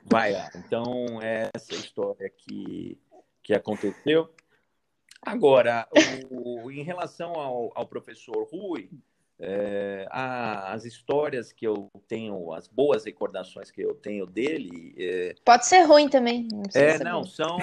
[0.06, 0.50] vaiar.
[0.56, 2.98] Então, é essa história que,
[3.44, 4.34] que aconteceu.
[5.22, 5.86] Agora,
[6.32, 8.90] o, em relação ao, ao professor Rui,
[9.42, 14.94] é, as histórias que eu tenho, as boas recordações que eu tenho dele.
[14.98, 16.46] É, Pode ser ruim também.
[16.52, 17.58] Não é, não, são,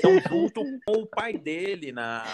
[0.00, 2.24] são junto com o pai dele na,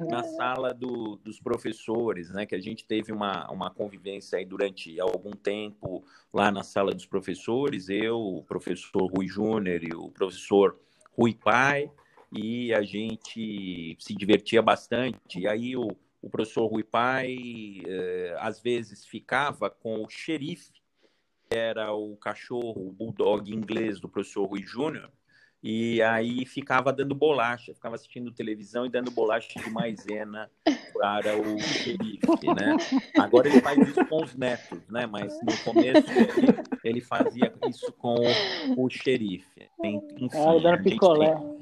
[0.00, 2.44] na sala do, dos professores, né?
[2.44, 7.06] Que a gente teve uma, uma convivência aí durante algum tempo lá na sala dos
[7.06, 10.76] professores, eu, o professor Rui Júnior e o professor
[11.16, 11.90] Rui Pai,
[12.32, 15.38] e a gente se divertia bastante.
[15.38, 17.36] E aí o o professor Rui Pai
[17.84, 20.70] eh, às vezes ficava com o xerife,
[21.50, 25.10] que era o cachorro, o bulldog inglês do professor Rui Júnior,
[25.62, 30.50] e aí ficava dando bolacha, ficava assistindo televisão e dando bolacha de maisena
[30.92, 32.76] para o xerife, né?
[33.16, 35.06] Agora ele faz isso com os netos, né?
[35.06, 38.16] Mas no começo ele, ele fazia isso com
[38.76, 39.68] o, xerife.
[39.84, 41.34] Enfim, ah, picolé.
[41.36, 41.58] Tem,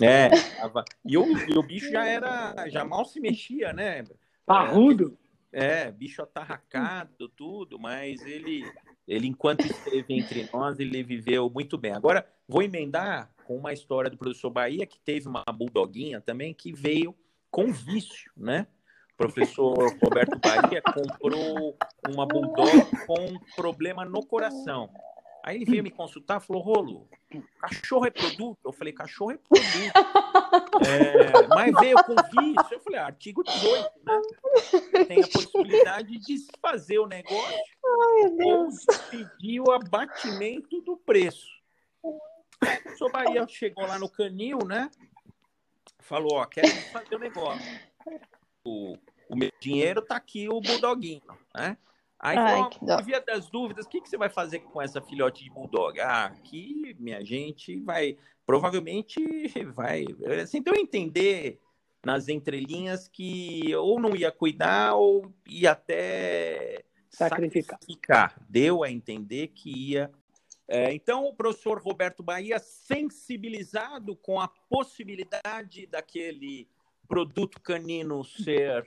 [0.00, 0.84] é, tava...
[1.04, 4.04] e, o, e o bicho já era, já mal se mexia, né?
[4.46, 5.18] Parrudo?
[5.52, 8.64] É, é, bicho atarracado, tudo, mas ele,
[9.06, 11.92] ele, enquanto esteve entre nós, ele viveu muito bem.
[11.92, 16.72] Agora, vou emendar com uma história do professor Bahia, que teve uma bulldoguinha também, que
[16.72, 17.14] veio
[17.50, 18.66] com vício, né?
[19.12, 21.76] O professor Roberto Bahia comprou
[22.08, 22.70] uma bulldog
[23.06, 24.88] com problema no coração.
[25.42, 27.08] Aí ele veio me consultar, falou, Rolo,
[27.58, 28.58] cachorro é produto?
[28.64, 29.92] Eu falei, cachorro é produto.
[30.86, 32.66] É, mas veio com vício.
[32.70, 34.22] Eu falei, ah, artigo 18, né?
[35.08, 38.68] Tem a possibilidade de fazer o negócio Ai, ou
[39.10, 41.50] pedir o abatimento do preço.
[42.02, 44.88] O senhor Bahia chegou lá no canil, né?
[45.98, 47.80] Falou, ó, quero fazer o negócio.
[48.64, 48.96] O,
[49.28, 51.22] o meu dinheiro tá aqui, o bulldoguinho,
[51.52, 51.76] né?
[52.22, 55.42] Aí Ai, falou, via das dúvidas, o que, que você vai fazer com essa filhote
[55.42, 55.98] de bulldog?
[55.98, 58.16] Ah, aqui, minha gente, vai,
[58.46, 59.18] provavelmente
[59.74, 60.04] vai,
[60.40, 61.60] assim, então eu entender
[62.06, 67.78] nas entrelinhas que ou não ia cuidar ou ia até Sacrificar.
[67.78, 68.46] sacrificar.
[68.48, 70.10] Deu a entender que ia.
[70.66, 76.66] É, então, o professor Roberto Bahia, sensibilizado com a possibilidade daquele
[77.06, 78.86] produto canino ser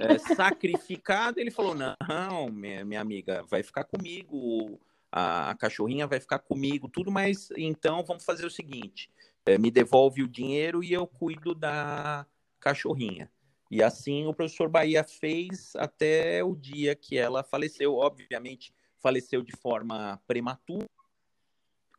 [0.00, 4.80] é, sacrificado, ele falou: não, minha, minha amiga, vai ficar comigo,
[5.12, 9.10] a, a cachorrinha vai ficar comigo, tudo, mas então vamos fazer o seguinte:
[9.44, 12.26] é, me devolve o dinheiro e eu cuido da
[12.58, 13.30] cachorrinha.
[13.70, 17.94] E assim o professor Bahia fez até o dia que ela faleceu.
[17.94, 20.86] Obviamente, faleceu de forma prematura.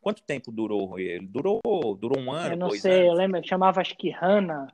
[0.00, 1.26] Quanto tempo durou ele?
[1.26, 1.60] Durou,
[1.98, 3.18] durou um ano, Eu não sei, eu anos?
[3.18, 4.66] lembro que chamava acho que Hannah.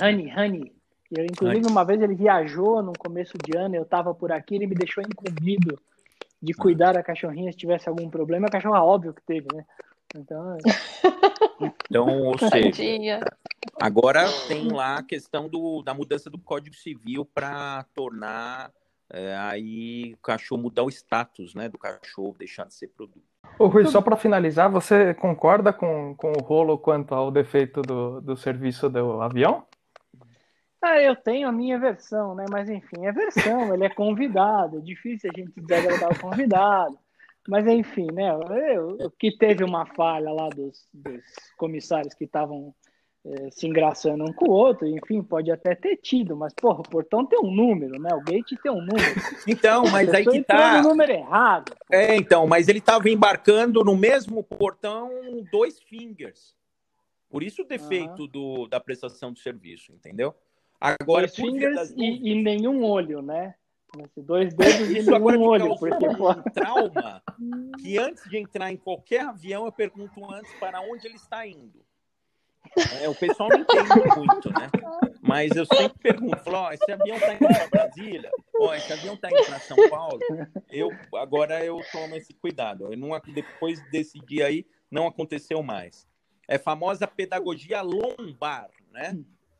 [0.00, 0.83] Honey, Honey.
[1.10, 4.66] Eu, inclusive, uma vez ele viajou no começo de ano, eu estava por aqui, ele
[4.66, 5.78] me deixou incumbido
[6.42, 8.46] de cuidar da cachorrinha se tivesse algum problema.
[8.46, 9.64] A cachorra, óbvio que teve, né?
[10.16, 10.58] Então,
[11.60, 13.20] Então, ou seja, Tadinha.
[13.80, 18.70] agora tem lá a questão do, da mudança do Código Civil para tornar
[19.10, 23.22] é, aí o cachorro mudar o status, né, do cachorro deixar de ser produto.
[23.58, 28.20] Ô Rui, só para finalizar, você concorda com, com o rolo quanto ao defeito do,
[28.20, 29.64] do serviço do avião?
[30.84, 32.44] Ah, eu tenho a minha versão, né?
[32.50, 36.98] Mas enfim, é versão, ele é convidado, é difícil a gente desagradar o convidado.
[37.48, 38.30] Mas enfim, né?
[38.74, 41.22] eu- O que teve uma falha lá dos, dos
[41.56, 42.74] comissários que estavam
[43.26, 46.88] eh, se engraçando um com o outro, enfim, pode até ter tido, mas porra, o
[46.88, 48.14] portão tem um número, né?
[48.14, 49.14] O gate tem um número.
[49.46, 50.82] Então, mas aí que tá.
[50.82, 51.74] no número errado.
[51.90, 55.10] É, então, mas ele estava embarcando no mesmo portão
[55.50, 56.54] dois fingers.
[57.30, 60.34] Por isso o defeito do, da prestação de serviço, entendeu?
[60.84, 63.54] Agora, dois fingers das e, e nenhum olho, né?
[64.14, 67.22] Dois dedos e nenhum olho, porque um trauma
[67.80, 71.82] que antes de entrar em qualquer avião eu pergunto antes para onde ele está indo.
[73.00, 74.68] É, o pessoal não entende muito, né?
[75.22, 79.14] Mas eu sempre pergunto, falo, ó, esse avião está indo para Brasília, ó, esse avião
[79.14, 80.20] está indo para São Paulo.
[80.70, 82.92] Eu agora eu tomo esse cuidado.
[82.92, 86.06] Eu não, depois desse dia aí não aconteceu mais.
[86.46, 89.16] É famosa pedagogia lombar, né?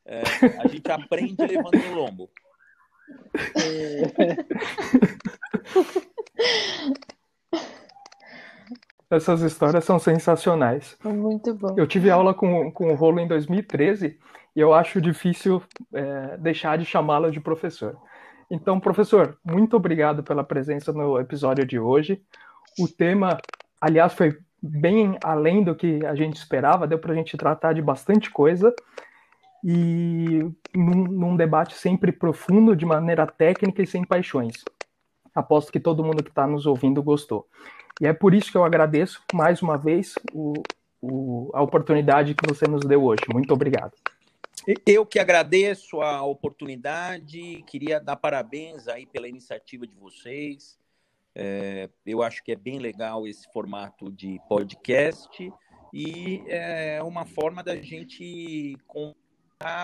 [0.07, 0.23] É,
[0.63, 2.29] a gente aprende levando o lombo.
[9.11, 10.97] Essas histórias são sensacionais.
[11.05, 11.75] Muito bom.
[11.77, 14.19] Eu tive aula com, com o rolo em 2013
[14.57, 17.97] e eu acho difícil é, deixar de chamá-lo de professor.
[18.51, 22.23] Então, professor, muito obrigado pela presença no episódio de hoje.
[22.79, 23.39] O tema,
[23.81, 27.83] aliás, foi bem além do que a gente esperava, deu para a gente tratar de
[27.83, 28.75] bastante coisa
[29.65, 30.41] e
[30.75, 34.63] num, num debate sempre profundo, de maneira técnica e sem paixões.
[35.35, 37.49] Aposto que todo mundo que está nos ouvindo gostou.
[37.99, 40.53] E é por isso que eu agradeço mais uma vez o,
[41.01, 43.23] o, a oportunidade que você nos deu hoje.
[43.33, 43.95] Muito obrigado.
[44.87, 50.79] Eu que agradeço a oportunidade, queria dar parabéns aí pela iniciativa de vocês.
[51.35, 55.53] É, eu acho que é bem legal esse formato de podcast
[55.93, 58.77] e é uma forma da gente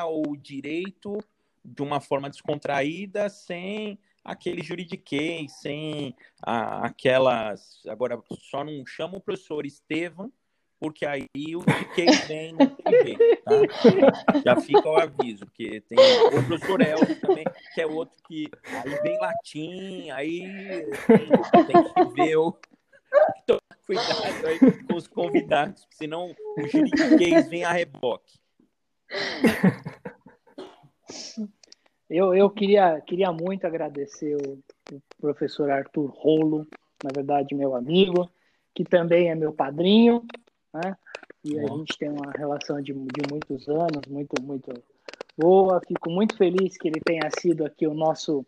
[0.07, 1.18] o direito
[1.64, 7.83] de uma forma descontraída, sem aquele juridiquês, sem a, aquelas.
[7.87, 10.33] Agora, só não chama o professor Estevam,
[10.79, 12.57] porque aí o juridiquês vem,
[13.05, 14.43] jeito, tá?
[14.45, 17.45] Já fica o aviso, porque tem o professor Elcio também,
[17.75, 20.41] que é outro que aí vem latim, aí
[21.07, 22.57] tem, tem que ver o.
[23.43, 28.39] Então, cuidado aí com os convidados, senão o juridiquês vem a reboque.
[32.11, 34.59] Eu, eu queria, queria muito agradecer o,
[34.93, 36.67] o professor Arthur Rolo,
[37.05, 38.29] na verdade, meu amigo,
[38.75, 40.25] que também é meu padrinho,
[40.75, 40.97] né?
[41.45, 44.73] E a gente tem uma relação de, de muitos anos, muito, muito
[45.39, 45.81] boa.
[45.87, 48.45] Fico muito feliz que ele tenha sido aqui o nosso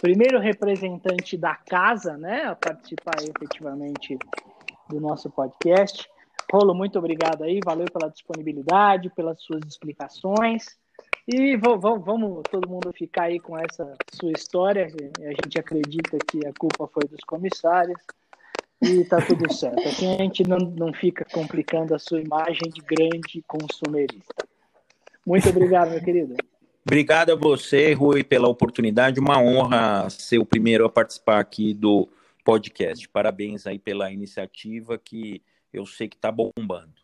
[0.00, 2.44] primeiro representante da casa, né?
[2.44, 4.18] A participar efetivamente
[4.88, 6.08] do nosso podcast.
[6.52, 10.64] Rolo, muito obrigado aí, valeu pela disponibilidade, pelas suas explicações.
[11.26, 14.86] E vamos todo mundo ficar aí com essa sua história.
[15.20, 17.98] A gente acredita que a culpa foi dos comissários.
[18.82, 19.88] e tá tudo certo.
[19.88, 24.46] Assim a gente não, não fica complicando a sua imagem de grande consumerista.
[25.26, 26.36] Muito obrigado, meu querido.
[26.86, 29.18] Obrigado a você, Rui, pela oportunidade.
[29.18, 32.06] Uma honra ser o primeiro a participar aqui do
[32.44, 33.08] podcast.
[33.08, 35.40] Parabéns aí pela iniciativa que
[35.74, 36.94] eu sei que está bombando.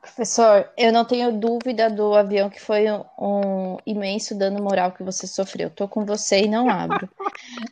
[0.00, 5.02] Professor, eu não tenho dúvida do avião que foi um, um imenso dano moral que
[5.02, 5.68] você sofreu.
[5.68, 7.06] Estou com você e não abro.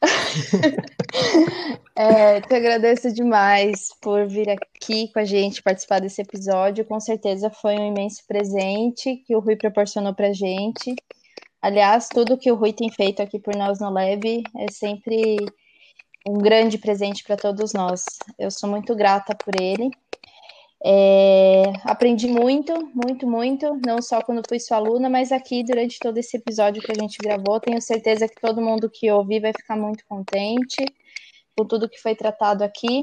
[1.96, 6.84] é, te agradeço demais por vir aqui com a gente participar desse episódio.
[6.84, 10.94] Com certeza foi um imenso presente que o Rui proporcionou para a gente.
[11.62, 15.38] Aliás, tudo que o Rui tem feito aqui por nós no Lab é sempre
[16.26, 18.04] um grande presente para todos nós.
[18.38, 19.90] Eu sou muito grata por ele.
[20.84, 26.18] É, aprendi muito, muito, muito, não só quando fui sua aluna, mas aqui durante todo
[26.18, 27.58] esse episódio que a gente gravou.
[27.60, 30.84] Tenho certeza que todo mundo que ouvir vai ficar muito contente
[31.56, 33.02] com tudo que foi tratado aqui.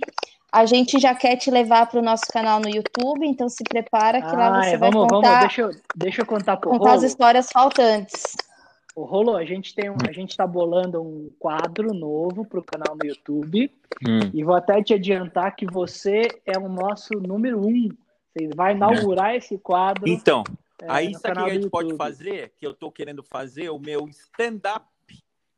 [0.51, 4.21] A gente já quer te levar para o nosso canal no YouTube, então se prepara
[4.21, 5.27] que ah, lá você é, vai vamos, contar.
[5.27, 8.37] Vamos, deixa eu, deixa eu contar contar as histórias faltantes.
[8.95, 12.63] O Rolo, a gente tem um, a gente está bolando um quadro novo para o
[12.63, 13.69] canal no YouTube.
[14.07, 14.31] Hum.
[14.33, 17.89] E vou até te adiantar que você é o nosso número um.
[18.31, 19.37] Você vai inaugurar é.
[19.37, 20.07] esse quadro.
[20.07, 20.45] Então,
[20.81, 22.53] é, aí sabe o que a gente pode fazer?
[22.57, 24.85] Que eu estou querendo fazer o meu stand-up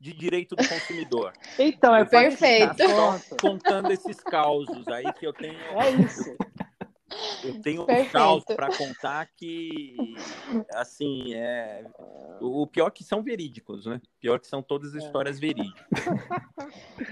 [0.00, 1.32] de direito do consumidor.
[1.58, 2.74] então, é perfeito.
[3.40, 5.58] contando esses causos aí que eu tenho.
[5.80, 6.36] É isso.
[7.42, 8.08] Eu tenho Perfeito.
[8.08, 9.96] um caos para contar que,
[10.72, 11.84] assim, é
[12.40, 13.96] o pior que são verídicos, né?
[13.96, 15.06] O pior que são todas as é.
[15.06, 15.88] histórias verídicas.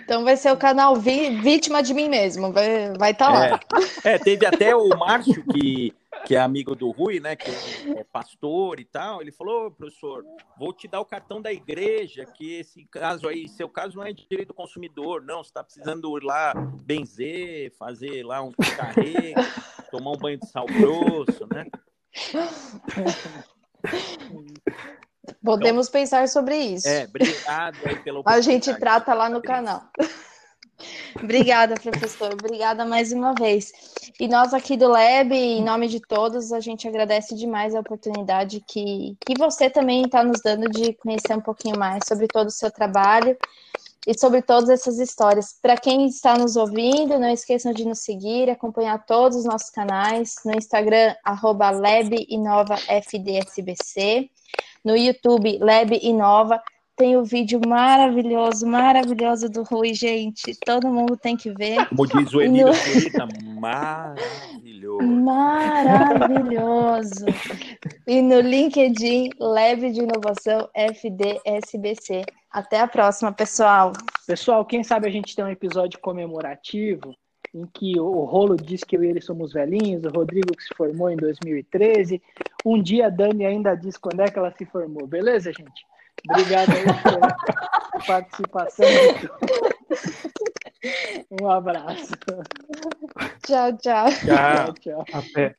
[0.05, 3.61] Então vai ser o canal Vítima de Mim Mesmo, vai estar vai tá lá.
[4.05, 4.15] É.
[4.15, 5.95] é, teve até o Márcio, que,
[6.25, 7.37] que é amigo do Rui, né?
[7.37, 7.51] Que
[7.97, 9.21] é pastor e tal.
[9.21, 10.25] Ele falou, professor,
[10.59, 14.13] vou te dar o cartão da igreja, que esse caso aí, seu caso não é
[14.13, 15.43] de direito do consumidor, não.
[15.43, 19.41] Você está precisando ir lá benzer, fazer lá um carrego
[19.91, 21.67] tomar um banho de sal grosso, né?
[25.43, 26.89] Podemos então, pensar sobre isso.
[26.89, 29.83] É, obrigado aí pela A gente trata lá no canal.
[31.23, 32.33] Obrigada, professor.
[32.33, 33.73] Obrigada mais uma vez.
[34.21, 38.63] E nós aqui do Lab, em nome de todos, a gente agradece demais a oportunidade
[38.67, 42.51] que, que você também está nos dando de conhecer um pouquinho mais sobre todo o
[42.51, 43.37] seu trabalho
[44.07, 45.59] e sobre todas essas histórias.
[45.61, 50.37] Para quem está nos ouvindo, não esqueçam de nos seguir, acompanhar todos os nossos canais
[50.45, 51.73] no Instagram, arroba
[54.85, 55.99] no YouTube Lab.
[56.97, 60.57] Tem o vídeo maravilhoso, maravilhoso do Rui, gente.
[60.65, 61.87] Todo mundo tem que ver.
[61.91, 63.61] Como diz o Emílio no...
[63.61, 65.03] maravilhoso.
[65.03, 67.27] Maravilhoso.
[68.07, 72.25] e no LinkedIn, Lab de Inovação FDSBC.
[72.51, 73.93] Até a próxima, pessoal.
[74.27, 77.15] Pessoal, quem sabe a gente tem um episódio comemorativo
[77.55, 80.75] em que o Rolo diz que eu e ele somos velhinhos, o Rodrigo que se
[80.75, 82.23] formou em 2013.
[82.65, 85.07] Um dia a Dani ainda diz quando é que ela se formou.
[85.07, 85.85] Beleza, gente?
[86.31, 87.37] Obrigado aí pela
[88.07, 88.87] participação.
[91.41, 92.13] Um abraço.
[93.47, 94.07] Tchau, tchau.
[94.11, 95.05] Tchau, tchau.
[95.13, 95.57] Até.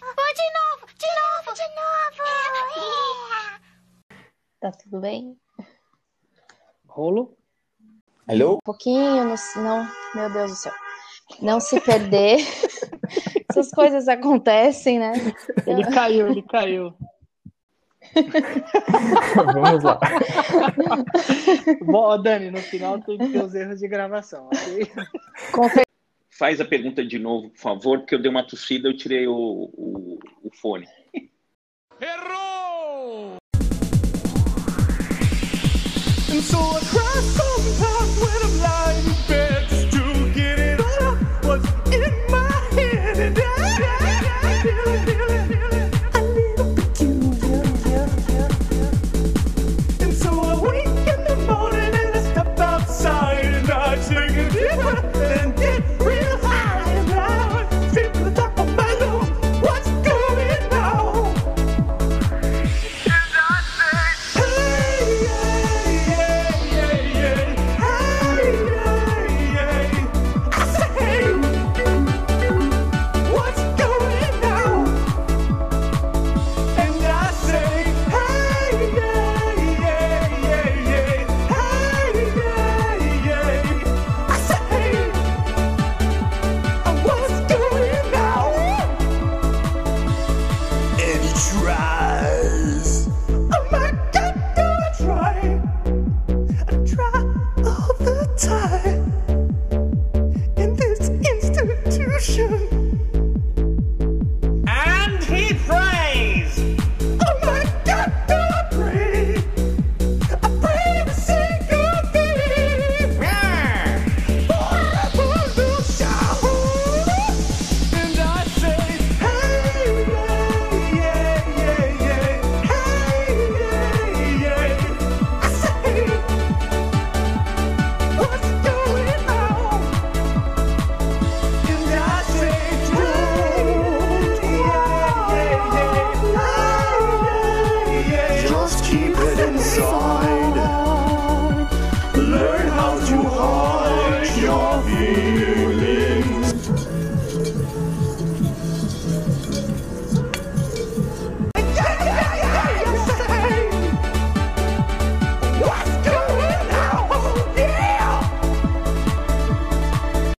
[0.00, 1.94] Vou de novo, de novo, de novo.
[4.60, 5.36] Tá tudo bem?
[6.88, 7.36] Rolo?
[8.26, 8.54] Alô?
[8.54, 10.72] Um pouquinho, não, não, meu Deus do céu.
[11.40, 12.38] Não se perder.
[13.50, 15.12] Essas coisas acontecem, né?
[15.66, 16.94] Ele caiu, ele caiu.
[19.54, 19.98] Vamos lá.
[21.84, 24.90] Bom, Dani, no final tem que ter os erros de gravação, ok?
[26.30, 29.34] Faz a pergunta de novo, por favor, porque eu dei uma tossida, eu tirei o,
[29.34, 30.86] o, o fone.
[32.00, 33.36] Errou!
[36.32, 37.93] And so I cry sometimes